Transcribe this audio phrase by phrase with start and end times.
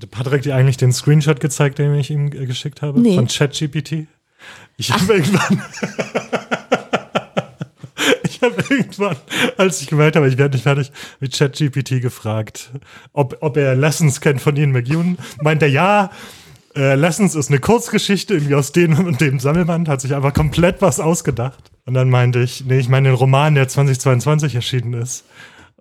[0.00, 2.98] Hatte Patrick dir eigentlich den Screenshot gezeigt, den ich ihm äh, geschickt habe?
[2.98, 3.16] Nee.
[3.16, 4.06] Von ChatGPT?
[4.78, 5.62] Ich habe irgendwann.
[8.22, 9.16] ich habe irgendwann,
[9.58, 10.90] als ich gemerkt habe, ich werde nicht fertig,
[11.20, 12.70] mit ChatGPT gefragt,
[13.12, 15.18] ob, ob er Lessons kennt von Ian McEwan.
[15.42, 16.10] Meint er ja.
[16.74, 20.80] Äh, Lessons ist eine Kurzgeschichte, irgendwie aus dem und dem Sammelband, hat sich einfach komplett
[20.80, 21.70] was ausgedacht.
[21.84, 25.24] Und dann meinte ich, nee, ich meine den Roman, der 2022 erschienen ist.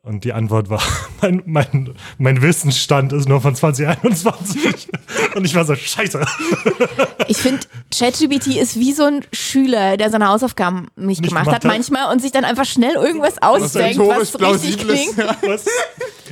[0.01, 0.81] Und die Antwort war,
[1.21, 4.87] mein, mein, mein Wissensstand ist nur von 2021.
[5.35, 6.25] Und ich war so, scheiße.
[7.27, 7.59] Ich finde,
[7.95, 11.63] ChatGPT ist wie so ein Schüler, der seine Hausaufgaben nicht, Nicht gemacht hat hat.
[11.65, 15.17] manchmal und sich dann einfach schnell irgendwas ausdenkt, was rhetorisch richtig klingt.
[15.41, 15.65] Was?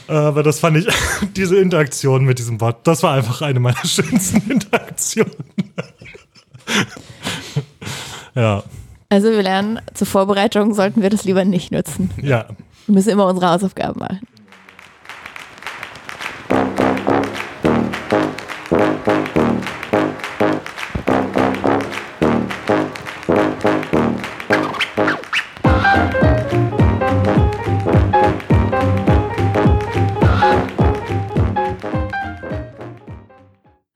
[0.08, 0.88] Aber das fand ich,
[1.36, 5.34] diese Interaktion mit diesem Bot, das war einfach eine meiner schönsten Interaktionen.
[8.36, 8.64] ja,
[9.10, 12.12] Also wir lernen, zur Vorbereitung sollten wir das lieber nicht nutzen.
[12.22, 12.46] ja.
[12.88, 14.22] Wir müssen immer unsere Hausaufgaben machen.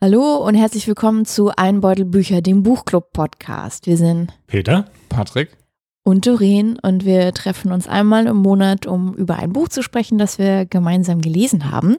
[0.04, 3.88] Hallo und herzlich willkommen zu Einbeutel Bücher, dem Buchclub-Podcast.
[3.88, 4.86] Wir sind Peter?
[5.08, 5.61] Patrick?
[6.04, 10.18] Und Doreen und wir treffen uns einmal im Monat, um über ein Buch zu sprechen,
[10.18, 11.98] das wir gemeinsam gelesen haben.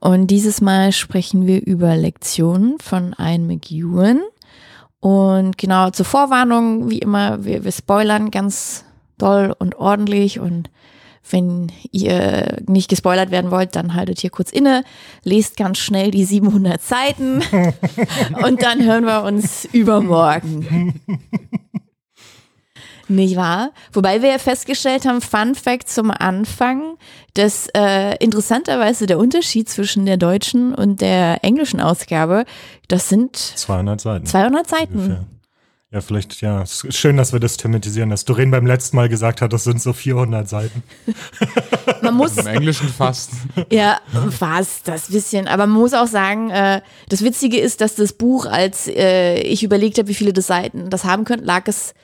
[0.00, 4.20] Und dieses Mal sprechen wir über Lektionen von Ian McEwan.
[5.00, 8.84] Und genau zur Vorwarnung, wie immer, wir, wir spoilern ganz
[9.16, 10.70] doll und ordentlich und
[11.30, 14.82] wenn ihr nicht gespoilert werden wollt, dann haltet hier kurz inne,
[15.24, 17.42] lest ganz schnell die 700 Seiten
[18.42, 21.00] und dann hören wir uns übermorgen.
[23.08, 23.70] Nicht wahr?
[23.92, 26.96] Wobei wir ja festgestellt haben, Fun Fact zum Anfang,
[27.34, 32.44] dass äh, interessanterweise der Unterschied zwischen der deutschen und der englischen Ausgabe,
[32.88, 34.26] das sind 200 Seiten.
[34.26, 34.94] 200 Seiten.
[34.94, 35.26] ungefähr.
[35.90, 39.08] Ja, vielleicht, ja, es ist schön, dass wir das thematisieren, dass Doreen beim letzten Mal
[39.08, 40.82] gesagt hat, das sind so 400 Seiten.
[42.02, 43.30] Man muss, Im Englischen fast.
[43.72, 43.98] ja,
[44.30, 48.44] fast das bisschen, aber man muss auch sagen, äh, das Witzige ist, dass das Buch,
[48.44, 51.94] als äh, ich überlegt habe, wie viele das Seiten das haben könnte, lag es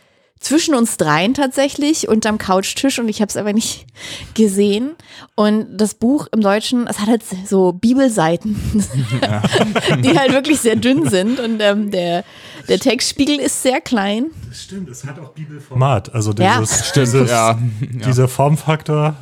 [0.45, 3.87] zwischen uns dreien tatsächlich unterm Couchtisch und ich habe es aber nicht
[4.35, 4.91] gesehen.
[5.35, 8.55] Und das Buch im Deutschen, es hat halt so Bibelseiten,
[10.05, 12.25] die halt wirklich sehr dünn sind und ähm, der,
[12.69, 14.27] der Textspiegel ist sehr klein.
[14.49, 16.15] Das stimmt, es hat auch Bibelformat.
[16.15, 16.61] Also Ja.
[16.61, 17.53] dieses, dieses, ja.
[17.53, 17.59] ja.
[18.07, 19.17] dieser Formfaktor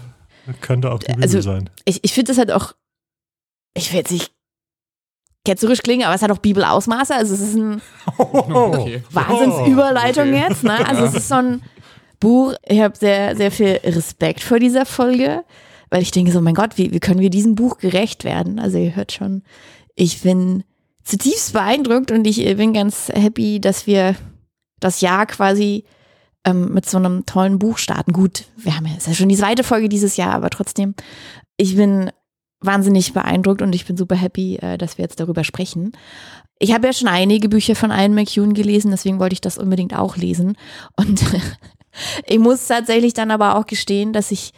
[0.61, 1.71] könnte auch die Bibel Also- sein.
[1.85, 2.73] Ich, ich finde das halt auch,
[3.75, 4.32] ich will jetzt nicht
[5.45, 7.15] ketzerisch klingen, aber es hat auch Bibelausmaße.
[7.15, 7.83] Also es ist ein
[8.17, 9.03] Okay.
[9.11, 10.45] Wahnsinnsüberleitung okay.
[10.49, 10.65] jetzt.
[10.65, 10.87] Ne?
[10.87, 11.63] Also es ist so ein
[12.21, 15.45] Buch, ich habe sehr, sehr viel Respekt vor dieser Folge,
[15.91, 18.59] weil ich denke so, mein Gott, wie, wie können wir diesem Buch gerecht werden?
[18.59, 19.43] Also ihr hört schon,
[19.97, 20.63] ich bin
[21.03, 24.15] zutiefst beeindruckt und ich bin ganz happy, dass wir
[24.79, 25.85] das Jahr quasi
[26.45, 28.13] ähm, mit so einem tollen Buch starten.
[28.13, 30.95] Gut, wir haben ja, es ist ja schon die zweite Folge dieses Jahr, aber trotzdem,
[31.57, 32.11] ich bin
[32.63, 35.93] wahnsinnig beeindruckt und ich bin super happy, äh, dass wir jetzt darüber sprechen.
[36.59, 39.97] Ich habe ja schon einige Bücher von Ian McEwan gelesen, deswegen wollte ich das unbedingt
[39.97, 40.57] auch lesen.
[40.97, 41.23] Und
[42.27, 44.53] ich muss tatsächlich dann aber auch gestehen, dass ich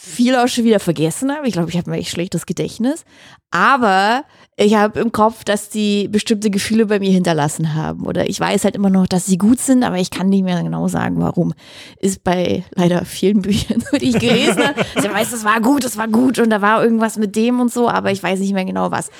[0.00, 1.46] viel auch schon wieder vergessen habe.
[1.48, 3.04] Ich glaube, ich habe ein echt schlechtes Gedächtnis.
[3.50, 4.24] Aber
[4.60, 8.04] ich habe im Kopf, dass die bestimmte Gefühle bei mir hinterlassen haben.
[8.04, 10.60] Oder ich weiß halt immer noch, dass sie gut sind, aber ich kann nicht mehr
[10.64, 11.54] genau sagen, warum.
[12.00, 14.84] Ist bei leider vielen Büchern, die ich gelesen habe.
[14.96, 17.60] Also ich weiß, das war gut, das war gut und da war irgendwas mit dem
[17.60, 19.10] und so, aber ich weiß nicht mehr genau was.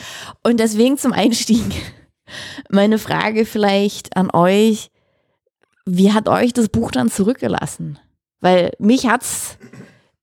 [0.42, 1.62] Und deswegen zum Einstieg
[2.68, 4.90] meine Frage vielleicht an euch.
[5.86, 8.00] Wie hat euch das Buch dann zurückgelassen?
[8.40, 9.56] Weil mich hat's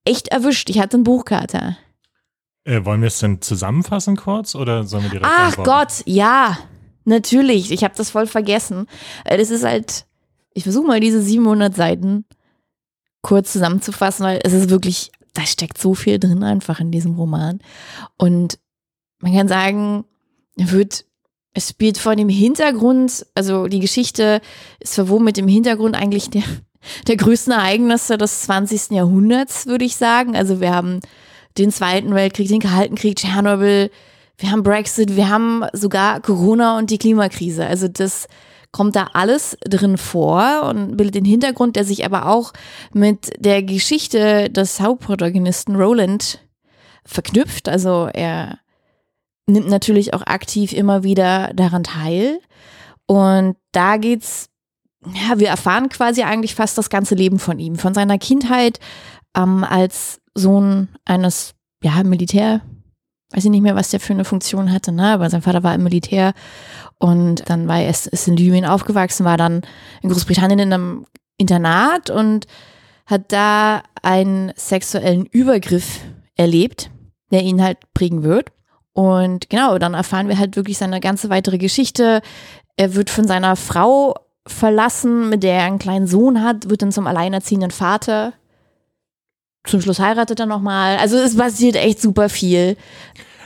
[0.03, 0.69] echt erwischt.
[0.69, 1.77] Ich hatte einen Buchkater.
[2.65, 5.69] Äh, wollen wir es denn zusammenfassen kurz oder sollen wir direkt Ach antworten?
[5.69, 6.57] Gott, ja,
[7.05, 7.71] natürlich.
[7.71, 8.87] Ich habe das voll vergessen.
[9.23, 10.05] Äh, Das ist halt,
[10.53, 12.25] ich versuche mal diese 700 Seiten
[13.21, 17.59] kurz zusammenzufassen, weil es ist wirklich, da steckt so viel drin einfach in diesem Roman.
[18.17, 18.59] Und
[19.19, 20.05] man kann sagen,
[20.57, 21.05] er wird,
[21.53, 24.41] es spielt vor dem Hintergrund, also die Geschichte
[24.79, 26.43] ist verwoben mit dem Hintergrund eigentlich der,
[27.07, 28.91] der größten Ereignisse des 20.
[28.91, 30.35] Jahrhunderts, würde ich sagen.
[30.35, 30.99] Also wir haben
[31.57, 33.89] den Zweiten Weltkrieg, den Kalten Krieg, Tschernobyl,
[34.37, 37.65] wir haben Brexit, wir haben sogar Corona und die Klimakrise.
[37.65, 38.27] Also das
[38.71, 42.51] kommt da alles drin vor und bildet den Hintergrund, der sich aber auch
[42.91, 46.41] mit der Geschichte des Hauptprotagonisten Roland
[47.05, 47.69] verknüpft.
[47.69, 48.59] Also er
[49.47, 52.39] nimmt natürlich auch aktiv immer wieder daran teil.
[53.07, 54.49] Und da geht's,
[55.05, 58.81] ja, wir erfahren quasi eigentlich fast das ganze Leben von ihm, von seiner Kindheit
[59.37, 62.61] ähm, als Sohn eines ja, Militär,
[63.31, 65.13] weiß ich nicht mehr, was der für eine Funktion hatte, ne?
[65.13, 66.33] aber sein Vater war im Militär
[66.99, 69.61] und dann war er ist, in Libyen aufgewachsen, war dann
[70.01, 71.05] in Großbritannien in einem
[71.37, 72.47] Internat und
[73.05, 76.01] hat da einen sexuellen Übergriff
[76.35, 76.89] erlebt,
[77.31, 78.51] der ihn halt prägen wird.
[78.93, 82.21] Und genau, dann erfahren wir halt wirklich seine ganze weitere Geschichte.
[82.77, 84.15] Er wird von seiner Frau
[84.47, 88.33] verlassen, mit der er einen kleinen Sohn hat, wird dann zum alleinerziehenden Vater.
[89.65, 90.97] Zum Schluss heiratet er nochmal.
[90.97, 92.77] Also es passiert echt super viel.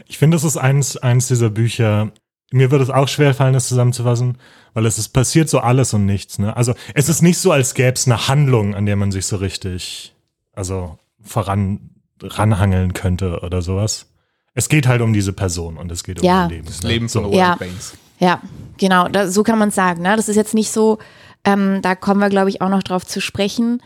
[0.08, 2.12] Ich finde, das ist eins, eins dieser Bücher.
[2.52, 4.38] Mir wird es auch schwer fallen, das zusammenzufassen,
[4.74, 6.40] weil es ist passiert so alles und nichts.
[6.40, 6.56] Ne?
[6.58, 9.36] Also es ist nicht so, als gäbe es eine Handlung, an der man sich so
[9.36, 10.16] richtig,
[10.54, 14.08] also voran ranhangeln könnte oder sowas.
[14.56, 16.46] Es geht halt um diese Person und es geht um Ja.
[16.46, 16.66] ihr Leben.
[16.66, 16.90] Das ne?
[16.90, 17.38] Leben von so.
[17.38, 17.56] Ja.
[17.56, 17.94] Baines.
[18.20, 18.42] Ja,
[18.78, 20.02] genau, da, so kann man es sagen.
[20.02, 20.16] Ne?
[20.18, 20.98] Das ist jetzt nicht so,
[21.46, 23.82] ähm, da kommen wir, glaube ich, auch noch drauf zu sprechen,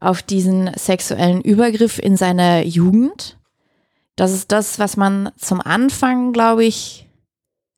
[0.00, 3.38] auf diesen sexuellen Übergriff in seiner Jugend.
[4.16, 7.08] Das ist das, was man zum Anfang, glaube ich,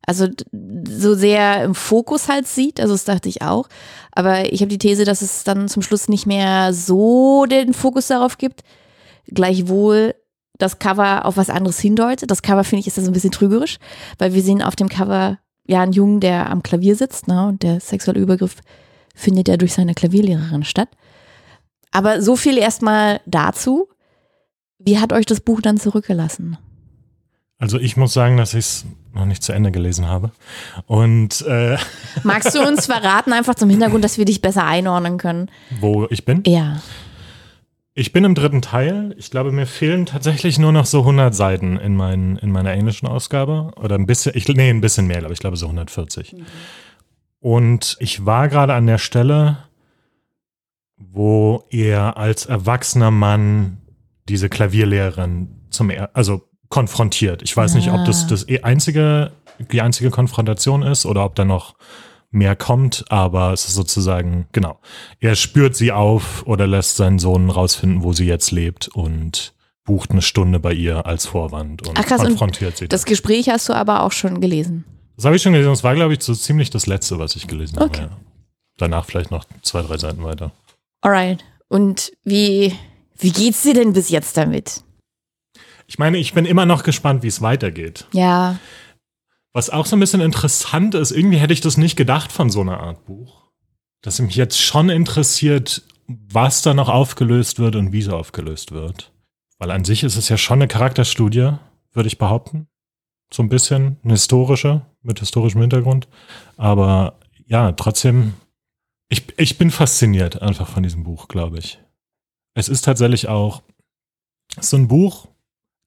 [0.05, 2.79] also so sehr im Fokus halt sieht.
[2.79, 3.67] Also das dachte ich auch.
[4.11, 8.07] Aber ich habe die These, dass es dann zum Schluss nicht mehr so den Fokus
[8.07, 8.61] darauf gibt.
[9.27, 10.15] Gleichwohl
[10.57, 12.29] das Cover auf was anderes hindeutet.
[12.31, 13.77] Das Cover, finde ich, ist da so ein bisschen trügerisch,
[14.17, 17.47] weil wir sehen auf dem Cover ja einen Jungen, der am Klavier sitzt, ne?
[17.47, 18.57] Und der sexuelle Übergriff
[19.15, 20.89] findet ja durch seine Klavierlehrerin statt.
[21.91, 23.89] Aber so viel erstmal dazu.
[24.79, 26.57] Wie hat euch das Buch dann zurückgelassen?
[27.59, 30.31] Also ich muss sagen, dass ich es noch nicht zu Ende gelesen habe.
[30.87, 31.77] Und äh,
[32.23, 35.51] Magst du uns verraten, einfach zum Hintergrund, dass wir dich besser einordnen können?
[35.79, 36.41] wo ich bin?
[36.47, 36.81] Ja.
[37.93, 39.13] Ich bin im dritten Teil.
[39.17, 43.05] Ich glaube, mir fehlen tatsächlich nur noch so 100 Seiten in, mein, in meiner englischen
[43.05, 43.71] Ausgabe.
[43.75, 45.39] Oder ein bisschen, ich, nee, ein bisschen mehr, glaube ich.
[45.39, 46.37] Glaube so 140.
[47.41, 49.57] Und ich war gerade an der Stelle,
[51.11, 53.77] wo er als erwachsener Mann
[54.29, 57.41] diese Klavierlehrerin zum, also konfrontiert.
[57.41, 58.27] Ich weiß nicht, ob das Ah.
[58.29, 59.31] das eh einzige,
[59.71, 61.75] die einzige Konfrontation ist oder ob da noch
[62.29, 64.79] mehr kommt, aber es ist sozusagen, genau.
[65.19, 69.53] Er spürt sie auf oder lässt seinen Sohn rausfinden, wo sie jetzt lebt und
[69.83, 72.87] bucht eine Stunde bei ihr als Vorwand und Ach, krass, und konfrontiert sie.
[72.87, 74.85] Das Gespräch hast du aber auch schon gelesen.
[75.17, 75.71] Das habe ich schon gelesen.
[75.71, 78.03] Das war, glaube ich, so ziemlich das Letzte, was ich gelesen Okay.
[78.03, 78.11] habe.
[78.11, 78.17] Ja.
[78.77, 80.51] Danach vielleicht noch zwei, drei Seiten weiter.
[81.01, 81.43] Alright.
[81.67, 82.73] Und wie,
[83.17, 84.83] wie geht's dir denn bis jetzt damit?
[85.87, 88.07] Ich meine, ich bin immer noch gespannt, wie es weitergeht.
[88.13, 88.59] Ja.
[89.53, 92.61] Was auch so ein bisschen interessant ist, irgendwie hätte ich das nicht gedacht von so
[92.61, 93.49] einer Art Buch.
[94.01, 99.11] Dass mich jetzt schon interessiert, was da noch aufgelöst wird und wie es aufgelöst wird.
[99.59, 101.51] Weil an sich ist es ja schon eine Charakterstudie,
[101.93, 102.67] würde ich behaupten.
[103.33, 106.07] So ein bisschen eine historische, mit historischem Hintergrund.
[106.57, 108.33] Aber ja, trotzdem,
[109.11, 111.79] ich, ich bin fasziniert einfach von diesem Buch, glaube ich.
[112.53, 113.61] Es ist tatsächlich auch
[114.59, 115.27] so ein Buch,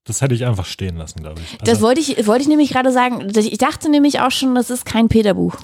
[0.05, 1.59] das hätte ich einfach stehen lassen, glaube ich.
[1.65, 3.33] Das wollte ich, wollte ich nämlich gerade sagen.
[3.35, 5.57] Ich dachte nämlich auch schon, das ist kein Peter-Buch.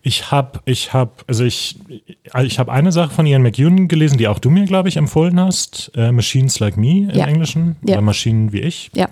[0.00, 1.78] Ich habe, ich habe, also ich,
[2.42, 5.38] ich habe eine Sache von Ian McEwan gelesen, die auch du mir, glaube ich, empfohlen
[5.38, 5.92] hast.
[5.94, 7.26] Äh, Machines Like Me im Ja.
[7.26, 7.76] Englischen.
[7.86, 7.96] Ja.
[7.96, 8.90] Oder Maschinen wie ich.
[8.94, 9.08] Ja.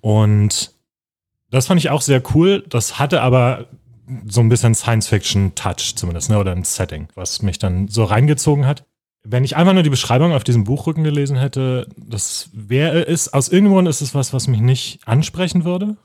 [0.00, 0.72] Und
[1.50, 2.64] das fand ich auch sehr cool.
[2.68, 3.66] Das hatte aber
[4.28, 6.38] so ein bisschen Science-Fiction-Touch zumindest, ne?
[6.38, 8.84] oder ein Setting, was mich dann so reingezogen hat.
[9.22, 13.48] Wenn ich einfach nur die Beschreibung auf diesem Buchrücken gelesen hätte, das wäre es, aus
[13.48, 15.96] irgendeinem Grund ist es was, was mich nicht ansprechen würde.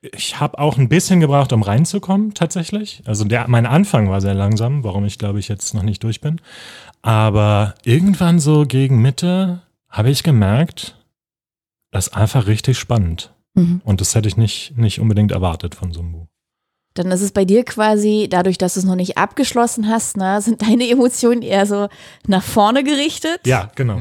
[0.00, 3.02] Ich habe auch ein bisschen gebraucht, um reinzukommen, tatsächlich.
[3.04, 6.20] Also der, mein Anfang war sehr langsam, warum ich glaube ich jetzt noch nicht durch
[6.20, 6.40] bin.
[7.02, 10.96] Aber irgendwann so gegen Mitte habe ich gemerkt,
[11.90, 13.32] das ist einfach richtig spannend.
[13.54, 13.82] Mhm.
[13.84, 16.31] Und das hätte ich nicht, nicht unbedingt erwartet von so einem Buch.
[16.94, 20.40] Dann ist es bei dir quasi, dadurch, dass du es noch nicht abgeschlossen hast, ne,
[20.42, 21.88] sind deine Emotionen eher so
[22.26, 23.40] nach vorne gerichtet.
[23.46, 23.98] Ja, genau.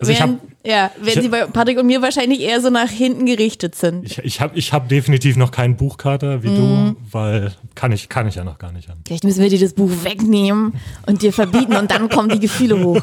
[0.00, 2.70] Also ich habe während, ja, während ich- sie bei Patrick und mir wahrscheinlich eher so
[2.70, 4.04] nach hinten gerichtet sind.
[4.06, 8.26] ich, ich hab, ich hab definitiv noch keinen Buchkater wie du, weil kann ich, kann
[8.26, 9.00] ich ja noch gar nicht haben.
[9.06, 10.74] Vielleicht müssen wir dir das Buch wegnehmen
[11.06, 13.00] und dir verbieten und dann kommen die Gefühle hoch.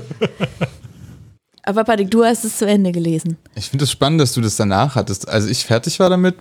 [1.64, 3.38] Aber Patrick, du hast es zu Ende gelesen.
[3.56, 5.30] Ich finde es spannend, dass du das danach hattest.
[5.30, 6.36] Also ich fertig war damit,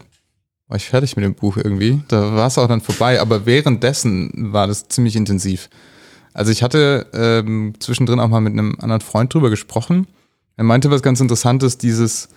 [0.71, 2.01] war ich fertig mit dem Buch irgendwie.
[2.07, 5.69] Da war es auch dann vorbei, aber währenddessen war das ziemlich intensiv.
[6.33, 10.07] Also ich hatte ähm, zwischendrin auch mal mit einem anderen Freund drüber gesprochen.
[10.57, 12.29] Er meinte was ganz Interessantes, dieses,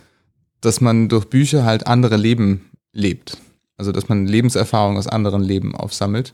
[0.61, 3.37] dass man durch Bücher halt andere Leben lebt.
[3.77, 6.33] Also dass man Lebenserfahrung aus anderen Leben aufsammelt.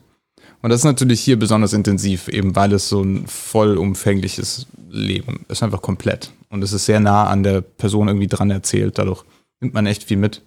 [0.62, 5.62] Und das ist natürlich hier besonders intensiv, eben weil es so ein vollumfängliches Leben ist,
[5.62, 6.32] einfach komplett.
[6.48, 9.22] Und es ist sehr nah an der Person irgendwie dran erzählt, dadurch
[9.60, 10.40] nimmt man echt viel mit.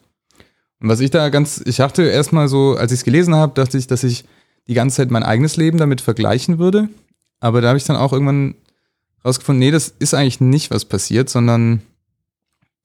[0.84, 3.78] Und was ich da ganz, ich dachte erstmal so, als ich es gelesen habe, dachte
[3.78, 4.26] ich, dass ich
[4.68, 6.90] die ganze Zeit mein eigenes Leben damit vergleichen würde.
[7.40, 8.56] Aber da habe ich dann auch irgendwann
[9.24, 11.84] rausgefunden, nee, das ist eigentlich nicht was passiert, sondern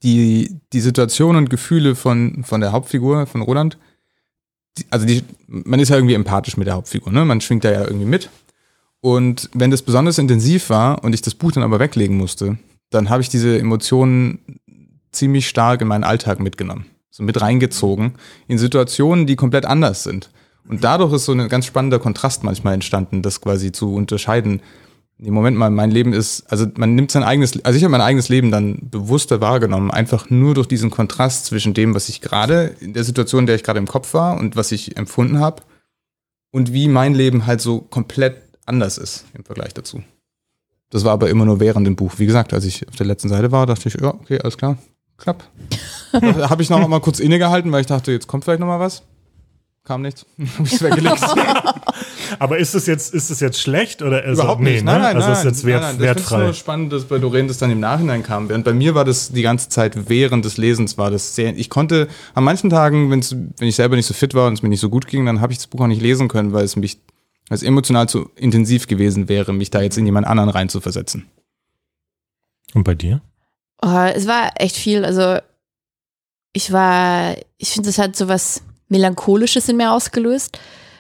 [0.05, 3.79] die, die Situation und Gefühle von, von der Hauptfigur, von Roland,
[4.79, 7.25] die, also die, man ist ja irgendwie empathisch mit der Hauptfigur, ne?
[7.25, 8.31] Man schwingt da ja irgendwie mit.
[9.01, 12.59] Und wenn das besonders intensiv war und ich das Buch dann aber weglegen musste,
[12.91, 14.39] dann habe ich diese Emotionen
[15.11, 16.87] ziemlich stark in meinen Alltag mitgenommen.
[17.11, 18.15] So mit reingezogen
[18.47, 20.31] in Situationen, die komplett anders sind.
[20.69, 24.61] Und dadurch ist so ein ganz spannender Kontrast manchmal entstanden, das quasi zu unterscheiden.
[25.17, 28.03] Nee, Moment mal, mein Leben ist, also man nimmt sein eigenes, also ich habe mein
[28.03, 32.77] eigenes Leben dann bewusster wahrgenommen, einfach nur durch diesen Kontrast zwischen dem, was ich gerade
[32.81, 35.63] in der Situation, in der ich gerade im Kopf war und was ich empfunden habe
[36.53, 38.37] und wie mein Leben halt so komplett
[38.67, 40.03] anders ist im Vergleich dazu.
[40.91, 42.15] Das war aber immer nur während dem Buch.
[42.19, 44.79] Wie gesagt, als ich auf der letzten Seite war, dachte ich, ja, okay, alles klar,
[45.19, 45.45] klapp.
[46.13, 48.81] da habe ich noch mal kurz innegehalten, weil ich dachte, jetzt kommt vielleicht noch mal
[48.81, 49.03] was.
[49.85, 50.27] Kam nichts.
[50.59, 51.23] Hab ich's weggelegt.
[52.39, 54.85] Aber ist es jetzt, ist es jetzt schlecht oder also, Überhaupt nee, nicht.
[54.85, 54.93] ne?
[54.93, 55.39] Nein, nein, also nein.
[55.39, 56.01] ist jetzt wert, nein, nein.
[56.01, 56.37] Ich wertfrei.
[56.37, 58.51] finde es so spannend, dass bei Doreen das dann im Nachhinein kam.
[58.51, 61.57] Während bei mir war das die ganze Zeit während des Lesens war das sehr.
[61.57, 64.63] Ich konnte an manchen Tagen, wenn's, wenn ich selber nicht so fit war und es
[64.63, 66.65] mir nicht so gut ging, dann habe ich das Buch auch nicht lesen können, weil
[66.65, 66.99] es mich,
[67.49, 71.25] weil es emotional zu intensiv gewesen wäre, mich da jetzt in jemand anderen reinzuversetzen.
[72.75, 73.23] Und bei dir?
[73.81, 75.05] Oh, es war echt viel.
[75.05, 75.39] Also
[76.53, 80.59] ich war, ich finde, es hat so was Melancholisches in mir ausgelöst,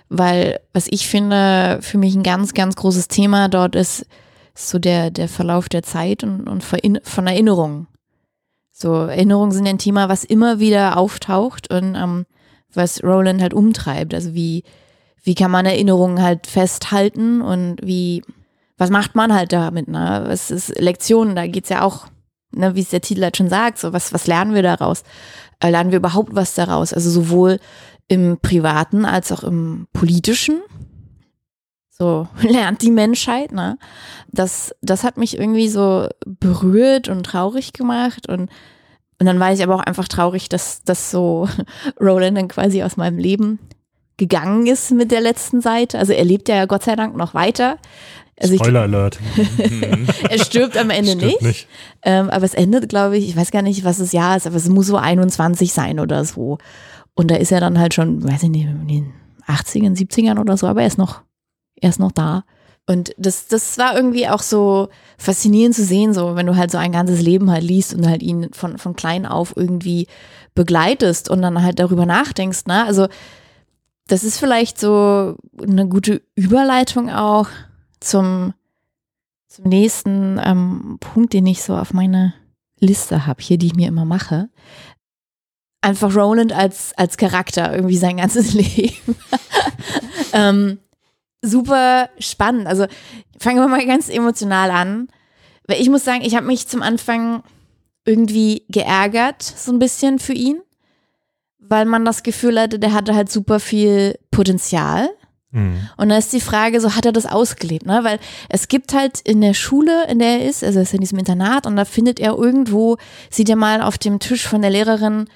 [0.08, 4.06] weil was ich finde, für mich ein ganz, ganz großes Thema dort ist,
[4.54, 7.86] so der, der Verlauf der Zeit und, und von Erinnerungen.
[8.72, 12.26] So, Erinnerungen sind ein Thema, was immer wieder auftaucht und ähm,
[12.72, 14.14] was Roland halt umtreibt.
[14.14, 14.62] Also wie,
[15.22, 18.22] wie kann man Erinnerungen halt festhalten und wie,
[18.76, 20.24] was macht man halt damit, ne?
[20.26, 22.06] Was ist Lektionen, da geht's ja auch,
[22.52, 25.02] ne, wie es der Titel halt schon sagt, so was, was lernen wir daraus?
[25.60, 26.92] Äh, lernen wir überhaupt was daraus?
[26.92, 27.58] Also sowohl
[28.08, 30.60] im Privaten als auch im Politischen.
[31.90, 33.78] So lernt die Menschheit, ne?
[34.30, 38.50] Das, das hat mich irgendwie so berührt und traurig gemacht und
[39.20, 41.48] und dann war ich aber auch einfach traurig, dass das so
[42.00, 43.58] Roland dann quasi aus meinem Leben
[44.16, 45.98] gegangen ist mit der letzten Seite.
[45.98, 47.78] Also er lebt ja Gott sei Dank noch weiter.
[48.40, 49.18] Also Spoiler Alert.
[50.30, 51.42] er stirbt am Ende Stimmt nicht.
[51.42, 51.68] nicht.
[52.02, 54.56] Ähm, aber es endet, glaube ich, ich weiß gar nicht, was das Jahr ist, aber
[54.56, 56.58] es muss so 21 sein oder so.
[57.14, 59.12] Und da ist er dann halt schon, weiß ich nicht, in den
[59.46, 61.22] 80ern, 70ern oder so, aber er ist noch,
[61.80, 62.44] er ist noch da.
[62.86, 66.78] Und das, das war irgendwie auch so faszinierend zu sehen, so wenn du halt so
[66.78, 70.06] ein ganzes Leben halt liest und halt ihn von, von klein auf irgendwie
[70.54, 72.84] begleitest und dann halt darüber nachdenkst, ne?
[72.86, 73.08] Also
[74.06, 77.48] das ist vielleicht so eine gute Überleitung auch
[78.00, 78.54] zum,
[79.46, 82.34] zum nächsten ähm, Punkt, den ich so auf meiner
[82.80, 84.48] Liste habe, hier, die ich mir immer mache.
[85.80, 89.16] Einfach Roland als, als Charakter, irgendwie sein ganzes Leben.
[90.32, 90.78] ähm,
[91.42, 92.66] super spannend.
[92.66, 92.86] Also
[93.38, 95.08] fangen wir mal ganz emotional an.
[95.66, 97.42] Weil ich muss sagen, ich habe mich zum Anfang
[98.04, 100.62] irgendwie geärgert, so ein bisschen für ihn,
[101.58, 105.10] weil man das Gefühl hatte, der hatte halt super viel Potenzial.
[105.50, 105.88] Mhm.
[105.96, 108.00] Und da ist die Frage, so hat er das ausgelebt, ne?
[108.02, 111.00] Weil es gibt halt in der Schule, in der er ist, also er ist in
[111.00, 112.98] diesem Internat und da findet er irgendwo,
[113.30, 115.26] sieht er mal auf dem Tisch von der Lehrerin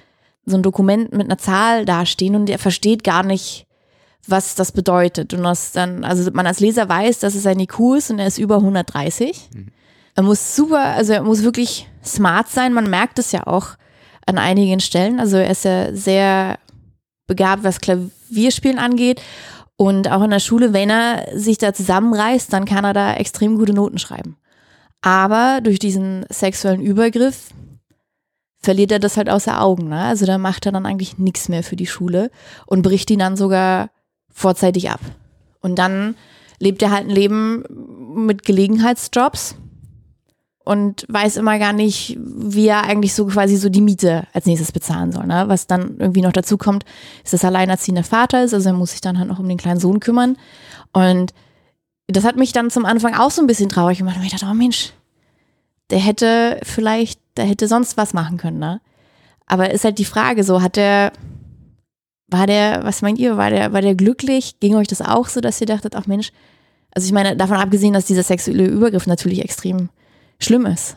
[0.45, 3.67] so ein Dokument mit einer Zahl dastehen und er versteht gar nicht,
[4.27, 5.35] was das bedeutet.
[5.35, 8.27] Und das dann, also man als Leser weiß, dass es ein IQ ist und er
[8.27, 9.49] ist über 130.
[10.15, 12.75] Er muss super, also er muss wirklich smart sein.
[12.75, 13.69] Man merkt es ja auch
[14.27, 15.21] an einigen Stellen.
[15.21, 16.59] Also er ist ja sehr
[17.27, 19.23] begabt, was Klavierspielen angeht.
[19.77, 23.57] Und auch in der Schule, wenn er sich da zusammenreißt, dann kann er da extrem
[23.57, 24.37] gute Noten schreiben.
[25.01, 27.49] Aber durch diesen sexuellen Übergriff
[28.61, 29.89] verliert er das halt außer Augen.
[29.89, 30.01] Ne?
[30.01, 32.31] Also da macht er dann eigentlich nichts mehr für die Schule
[32.67, 33.91] und bricht ihn dann sogar
[34.31, 35.01] vorzeitig ab.
[35.61, 36.15] Und dann
[36.61, 37.65] lebt er halt ein Leben
[38.27, 39.57] mit Gelegenheitsjobs
[40.65, 44.73] und weiß immer gar nicht, wie er eigentlich so quasi so die Miete als nächstes
[44.73, 45.27] bezahlen soll.
[45.27, 45.45] Ne?
[45.49, 46.85] Was dann irgendwie noch dazu kommt,
[47.25, 49.59] ist, dass er alleinerziehender Vater ist, also er muss sich dann halt noch um den
[49.59, 50.37] kleinen Sohn kümmern.
[50.93, 51.35] Und
[52.07, 54.17] das hat mich dann zum Anfang auch so ein bisschen traurig gemacht.
[54.17, 54.93] Und ich dachte, oh Mensch,
[55.91, 58.81] der hätte vielleicht, der hätte sonst was machen können, ne?
[59.47, 61.13] Aber ist halt die Frage, so hat der,
[62.29, 64.59] war der, was meint ihr, war der, war der glücklich?
[64.61, 66.31] Ging euch das auch so, dass ihr dachtet, ach Mensch,
[66.95, 69.89] also ich meine, davon abgesehen, dass dieser sexuelle Übergriff natürlich extrem
[70.45, 70.97] schlimm ist.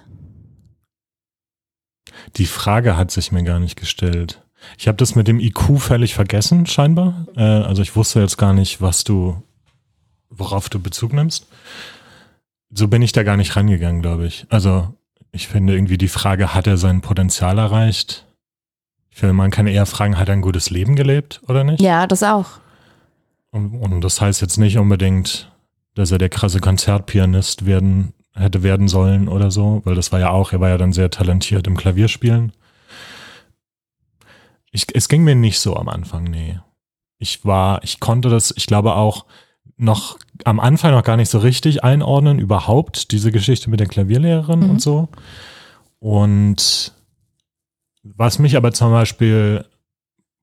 [2.37, 4.41] Die Frage hat sich mir gar nicht gestellt.
[4.77, 7.27] Ich habe das mit dem IQ völlig vergessen, scheinbar.
[7.35, 9.41] Äh, also ich wusste jetzt gar nicht, was du,
[10.29, 11.47] worauf du Bezug nimmst.
[12.71, 14.45] So bin ich da gar nicht rangegangen, glaube ich.
[14.49, 14.93] Also
[15.31, 18.25] ich finde irgendwie die Frage, hat er sein Potenzial erreicht?
[19.11, 21.81] Ich finde, man kann eher fragen, hat er ein gutes Leben gelebt oder nicht?
[21.81, 22.59] Ja, das auch.
[23.51, 25.51] Und, und das heißt jetzt nicht unbedingt,
[25.93, 30.29] dass er der krasse Konzertpianist werden hätte werden sollen oder so, weil das war ja
[30.29, 32.51] auch, er war ja dann sehr talentiert im Klavierspielen.
[34.71, 36.59] Ich, es ging mir nicht so am Anfang, nee.
[37.17, 39.25] Ich war, ich konnte das, ich glaube auch
[39.77, 44.59] noch am Anfang noch gar nicht so richtig einordnen, überhaupt diese Geschichte mit der Klavierlehrerin
[44.59, 44.69] Mhm.
[44.69, 45.09] und so.
[45.99, 46.93] Und
[48.03, 49.65] was mich aber zum Beispiel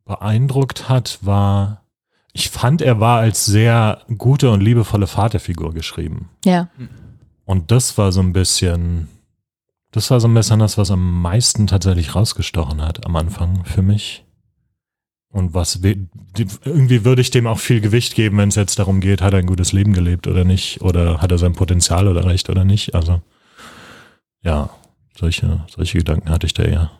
[0.04, 1.82] beeindruckt hat, war,
[2.32, 6.30] ich fand, er war als sehr gute und liebevolle Vaterfigur geschrieben.
[6.44, 6.68] Ja.
[7.44, 9.08] Und das war so ein bisschen,
[9.90, 13.82] das war so ein bisschen das, was am meisten tatsächlich rausgestochen hat am Anfang für
[13.82, 14.24] mich.
[15.28, 19.22] Und was irgendwie würde ich dem auch viel Gewicht geben, wenn es jetzt darum geht,
[19.22, 22.50] hat er ein gutes Leben gelebt oder nicht, oder hat er sein Potenzial oder recht
[22.50, 22.94] oder nicht.
[22.94, 23.22] Also
[24.42, 24.68] ja,
[25.18, 26.90] solche, solche Gedanken hatte ich da eher.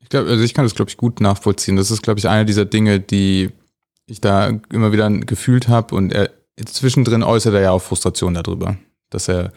[0.00, 1.76] Ich glaube, also ich kann das, glaube ich, gut nachvollziehen.
[1.76, 3.50] Das ist, glaube ich, eine dieser Dinge, die
[4.06, 5.94] ich da immer wieder gefühlt habe.
[5.94, 6.30] Und er,
[6.64, 8.76] zwischendrin äußert er ja auch Frustration darüber,
[9.14, 9.52] dass er,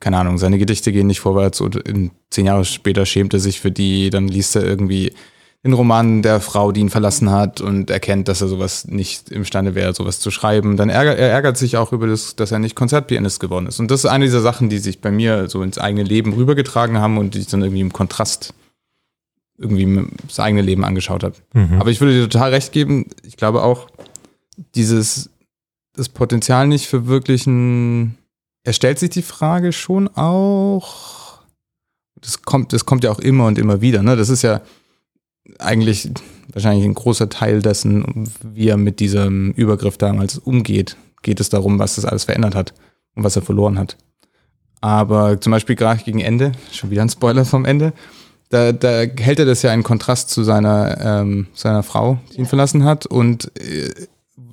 [0.00, 1.82] keine Ahnung, seine Gedichte gehen nicht vorwärts und
[2.30, 5.12] zehn Jahre später schämt er sich für die, dann liest er irgendwie
[5.64, 9.74] den Roman der Frau, die ihn verlassen hat und erkennt, dass er sowas nicht imstande
[9.74, 10.76] wäre, sowas zu schreiben.
[10.76, 13.80] Dann ärgert er ärgert sich auch über das, dass er nicht Konzertpianist geworden ist.
[13.80, 16.98] Und das ist eine dieser Sachen, die sich bei mir so ins eigene Leben rübergetragen
[16.98, 18.52] haben und die ich dann irgendwie im Kontrast
[19.56, 21.36] irgendwie das eigene Leben angeschaut habe.
[21.54, 21.80] Mhm.
[21.80, 23.06] Aber ich würde dir total recht geben.
[23.22, 23.88] Ich glaube auch,
[24.74, 25.30] dieses,
[25.94, 28.18] das Potenzial nicht für wirklichen,
[28.64, 31.40] er stellt sich die Frage schon auch,
[32.20, 34.16] das kommt, das kommt ja auch immer und immer wieder, ne?
[34.16, 34.62] Das ist ja
[35.58, 36.10] eigentlich
[36.52, 40.96] wahrscheinlich ein großer Teil dessen, wie er mit diesem Übergriff damals umgeht.
[41.22, 42.72] Geht es darum, was das alles verändert hat
[43.14, 43.98] und was er verloren hat.
[44.80, 47.92] Aber zum Beispiel gerade gegen Ende, schon wieder ein Spoiler vom Ende,
[48.48, 52.46] da, da hält er das ja in Kontrast zu seiner, ähm, seiner Frau, die ihn
[52.46, 53.04] verlassen hat.
[53.06, 53.90] Und äh,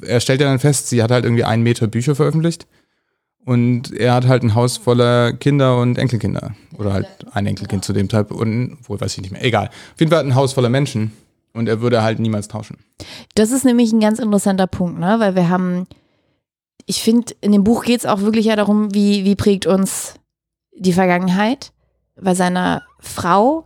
[0.02, 2.68] er stellt ja dann fest, sie hat halt irgendwie einen Meter Bücher veröffentlicht.
[3.46, 6.54] Und er hat halt ein Haus voller Kinder und Enkelkinder.
[6.78, 8.42] Oder halt ein Enkelkind zu dem Zeitpunkt.
[8.42, 9.44] Und, wohl weiß ich nicht mehr.
[9.44, 9.68] Egal.
[9.68, 11.12] Auf jeden Fall hat ein Haus voller Menschen.
[11.54, 12.78] Und er würde halt niemals tauschen.
[13.36, 15.16] Das ist nämlich ein ganz interessanter Punkt, ne?
[15.20, 15.86] weil wir haben,
[16.86, 20.16] ich finde, in dem Buch geht es auch wirklich ja darum, wie, wie prägt uns
[20.74, 21.74] die Vergangenheit.
[22.16, 23.66] Bei seiner Frau,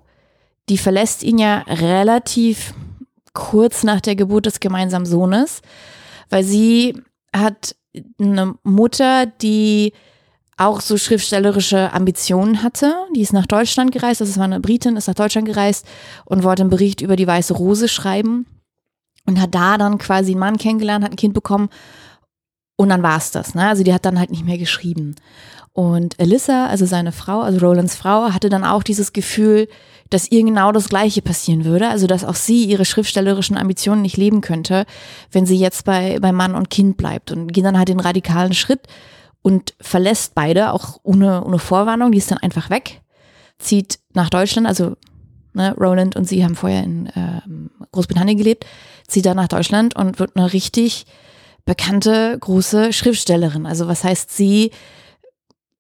[0.68, 2.74] die verlässt ihn ja relativ
[3.34, 5.62] kurz nach der Geburt des gemeinsamen Sohnes,
[6.30, 7.04] weil sie
[7.36, 7.76] hat
[8.20, 9.94] eine Mutter, die
[10.58, 12.96] auch so schriftstellerische Ambitionen hatte.
[13.16, 15.86] Die ist nach Deutschland gereist, das war eine Britin, ist nach Deutschland gereist
[16.26, 18.46] und wollte einen Bericht über die Weiße Rose schreiben
[19.26, 21.70] und hat da dann quasi einen Mann kennengelernt, hat ein Kind bekommen
[22.78, 23.56] und dann war es das.
[23.56, 23.68] Ne?
[23.68, 25.16] Also die hat dann halt nicht mehr geschrieben.
[25.74, 29.68] Und Alyssa, also seine Frau, also Rolands Frau, hatte dann auch dieses Gefühl,
[30.10, 31.90] dass ihr genau das Gleiche passieren würde.
[31.90, 34.86] Also dass auch sie ihre schriftstellerischen Ambitionen nicht leben könnte,
[35.32, 37.32] wenn sie jetzt bei, bei Mann und Kind bleibt.
[37.32, 38.82] Und geht dann halt den radikalen Schritt
[39.42, 42.12] und verlässt beide, auch ohne, ohne Vorwarnung.
[42.12, 43.02] Die ist dann einfach weg,
[43.60, 44.96] zieht nach Deutschland, also
[45.54, 48.66] ne, Roland und sie haben vorher in ähm, Großbritannien gelebt,
[49.08, 51.06] zieht dann nach Deutschland und wird eine richtig
[51.66, 53.66] bekannte, große Schriftstellerin.
[53.66, 54.72] Also was heißt, sie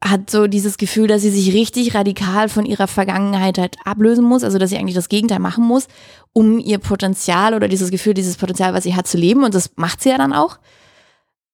[0.03, 4.43] hat so dieses Gefühl, dass sie sich richtig radikal von ihrer Vergangenheit halt ablösen muss,
[4.43, 5.87] also dass sie eigentlich das Gegenteil machen muss,
[6.33, 9.43] um ihr Potenzial oder dieses Gefühl, dieses Potenzial, was sie hat, zu leben.
[9.43, 10.59] Und das macht sie ja dann auch.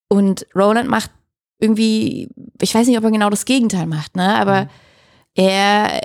[0.10, 1.12] Und Roland macht
[1.60, 4.36] irgendwie, ich weiß nicht, ob er genau das Gegenteil macht, ne?
[4.36, 4.68] Aber
[5.36, 6.02] er,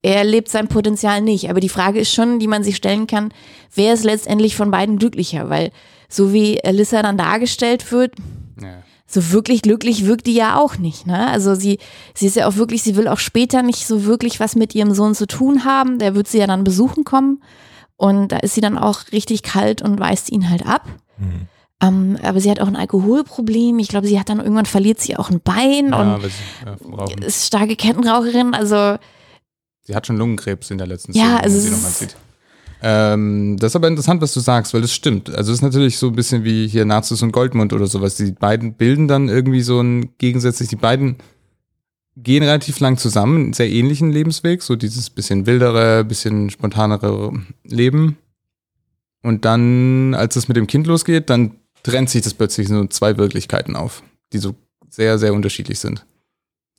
[0.00, 1.50] er lebt sein Potenzial nicht.
[1.50, 3.34] Aber die Frage ist schon, die man sich stellen kann,
[3.74, 5.50] wer ist letztendlich von beiden glücklicher?
[5.50, 5.72] Weil
[6.08, 8.14] so wie Alyssa dann dargestellt wird.
[9.12, 11.06] So wirklich glücklich wirkt die ja auch nicht.
[11.06, 11.28] Ne?
[11.28, 11.78] Also sie,
[12.14, 14.94] sie ist ja auch wirklich, sie will auch später nicht so wirklich was mit ihrem
[14.94, 15.98] Sohn zu tun haben.
[15.98, 17.42] Der wird sie ja dann besuchen kommen.
[17.96, 20.86] Und da ist sie dann auch richtig kalt und weist ihn halt ab.
[21.18, 21.48] Mhm.
[21.82, 23.78] Ähm, aber sie hat auch ein Alkoholproblem.
[23.78, 26.30] Ich glaube, sie hat dann irgendwann verliert sie auch ein Bein Ja, und sie,
[27.22, 28.54] ja, ist starke Kettenraucherin.
[28.54, 28.96] Also
[29.82, 32.16] Sie hat schon Lungenkrebs in der letzten Ja, Szene, also sie nochmal ist- sieht.
[32.82, 35.28] Ähm, das ist aber interessant, was du sagst, weil das stimmt.
[35.30, 38.16] Also es ist natürlich so ein bisschen wie hier Nazis und Goldmund oder sowas.
[38.16, 41.16] Die beiden bilden dann irgendwie so ein gegensätzlich, die beiden
[42.16, 47.32] gehen relativ lang zusammen, einen sehr ähnlichen Lebensweg, so dieses bisschen wildere, bisschen spontanere
[47.64, 48.16] Leben.
[49.22, 53.16] Und dann, als es mit dem Kind losgeht, dann trennt sich das plötzlich so zwei
[53.16, 54.54] Wirklichkeiten auf, die so
[54.88, 56.06] sehr, sehr unterschiedlich sind.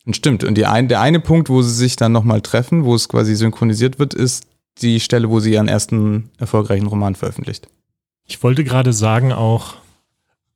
[0.06, 0.44] Und stimmt.
[0.44, 4.00] Und ein, der eine Punkt, wo sie sich dann nochmal treffen, wo es quasi synchronisiert
[4.00, 4.46] wird, ist
[4.80, 7.68] die Stelle, wo sie ihren ersten erfolgreichen Roman veröffentlicht.
[8.28, 9.76] Ich wollte gerade sagen auch,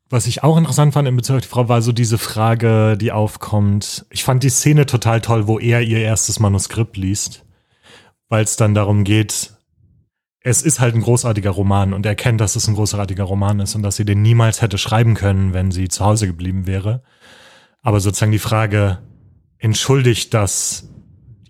[0.09, 3.11] was ich auch interessant fand in Bezug auf die Frau, war so diese Frage, die
[3.11, 4.05] aufkommt.
[4.11, 7.43] Ich fand die Szene total toll, wo er ihr erstes Manuskript liest,
[8.29, 9.51] weil es dann darum geht,
[10.41, 13.73] es ist halt ein großartiger Roman und er kennt, dass es ein großartiger Roman ist
[13.73, 17.01] und dass sie den niemals hätte schreiben können, wenn sie zu Hause geblieben wäre.
[17.81, 18.99] Aber sozusagen die Frage,
[19.57, 20.87] entschuldigt das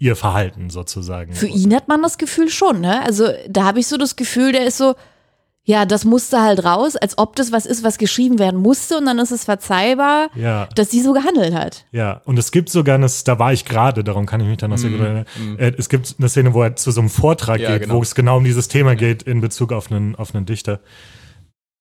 [0.05, 1.33] ihr Verhalten sozusagen.
[1.33, 3.01] Für ihn hat man das Gefühl schon, ne?
[3.03, 4.95] Also da habe ich so das Gefühl, der ist so,
[5.67, 9.05] ja, das musste halt raus, als ob das was ist, was geschrieben werden musste und
[9.07, 10.67] dann ist es verzeihbar, Ja.
[10.75, 11.85] dass sie so gehandelt hat.
[11.91, 14.69] Ja, und es gibt sogar eine, da war ich gerade, darum kann ich mich dann
[14.69, 15.25] noch sehr gut erinnern.
[15.57, 17.95] Äh, Es gibt eine Szene, wo er zu so einem Vortrag Ja, geht, genau.
[17.95, 20.81] wo es genau um dieses Thema geht in Bezug auf einen, auf einen Dichter.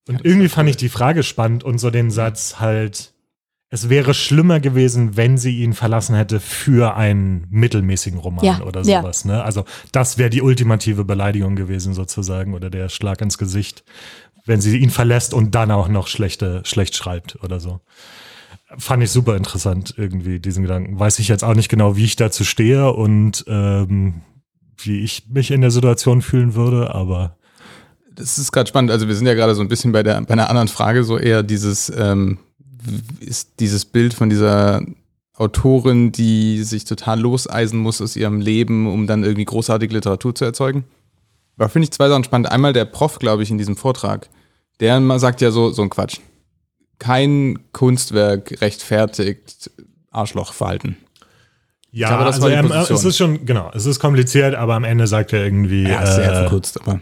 [0.07, 3.13] Und irgendwie fand ich die Frage spannend und so den Satz halt,
[3.75, 8.81] es wäre schlimmer gewesen, wenn sie ihn verlassen hätte für einen mittelmäßigen Roman Ja, oder
[8.83, 9.01] ja.
[9.01, 9.25] sowas.
[9.25, 9.43] Ne?
[9.43, 13.83] Also das wäre die ultimative Beleidigung gewesen sozusagen oder der Schlag ins Gesicht,
[14.45, 17.81] wenn sie ihn verlässt und dann auch noch schlechte, schlecht schreibt oder so.
[18.77, 20.97] Fand ich super interessant irgendwie, diesen Gedanken.
[20.97, 24.21] Weiß ich jetzt auch nicht genau, wie ich dazu stehe und ähm,
[24.77, 27.35] wie ich mich in der Situation fühlen würde, aber
[28.15, 28.91] Das ist gerade spannend.
[28.91, 31.17] Also wir sind ja gerade so ein bisschen bei der bei einer anderen Frage, so
[31.17, 32.37] eher dieses ähm,
[33.19, 34.81] ist dieses Bild von dieser
[35.37, 40.45] Autorin, die sich total loseisen muss aus ihrem Leben, um dann irgendwie großartige Literatur zu
[40.45, 40.85] erzeugen.
[41.57, 42.51] Da finde ich zwei Sachen spannend.
[42.51, 44.29] Einmal der Prof, glaube ich, in diesem Vortrag,
[44.79, 46.19] der mal sagt ja so, so ein Quatsch.
[46.99, 49.71] Kein Kunstwerk rechtfertigt
[50.11, 50.97] Arschlochverhalten.
[51.91, 55.07] ja, glaube, das also ähm, es ist schon, genau, es ist kompliziert, aber am Ende
[55.07, 57.01] sagt er irgendwie Ja, sehr äh, verkürzt, aber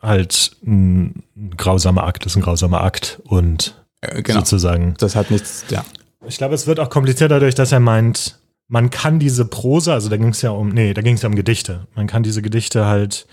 [0.00, 3.81] halt ein, ein grausamer Akt ist ein grausamer Akt und
[4.22, 4.40] genau.
[4.40, 5.84] sozusagen Das hat nichts, ja.
[6.26, 8.38] Ich glaube, es wird auch kompliziert dadurch, dass er meint,
[8.68, 11.28] man kann diese Prosa, also da ging es ja um, nee, da ging es ja
[11.28, 11.86] um Gedichte.
[11.94, 13.26] Man kann diese Gedichte halt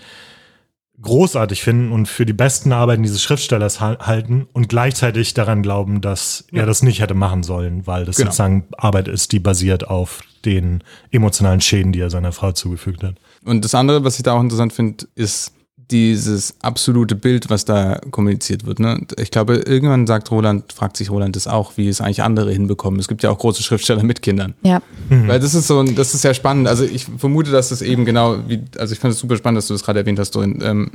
[1.02, 6.02] großartig finden und für die besten Arbeiten dieses Schriftstellers hal- halten und gleichzeitig daran glauben,
[6.02, 8.28] dass er das nicht hätte machen sollen, weil das Genau.
[8.28, 13.14] sozusagen Arbeit ist, die basiert auf den emotionalen Schäden, die er seiner Frau zugefügt hat.
[13.44, 15.52] Und das andere, was ich da auch interessant finde, ist
[15.90, 18.78] dieses absolute Bild, was da kommuniziert wird.
[18.78, 19.06] Ne?
[19.18, 22.98] Ich glaube, irgendwann sagt Roland, fragt sich Roland das auch, wie es eigentlich andere hinbekommen.
[23.00, 24.54] Es gibt ja auch große Schriftsteller mit Kindern.
[24.62, 24.80] Ja.
[25.08, 26.68] Weil das ist so, ein- das ist sehr spannend.
[26.68, 29.66] Also ich vermute, dass das eben genau wie, also ich fand es super spannend, dass
[29.66, 30.90] du das gerade erwähnt hast, Dorin, ähm,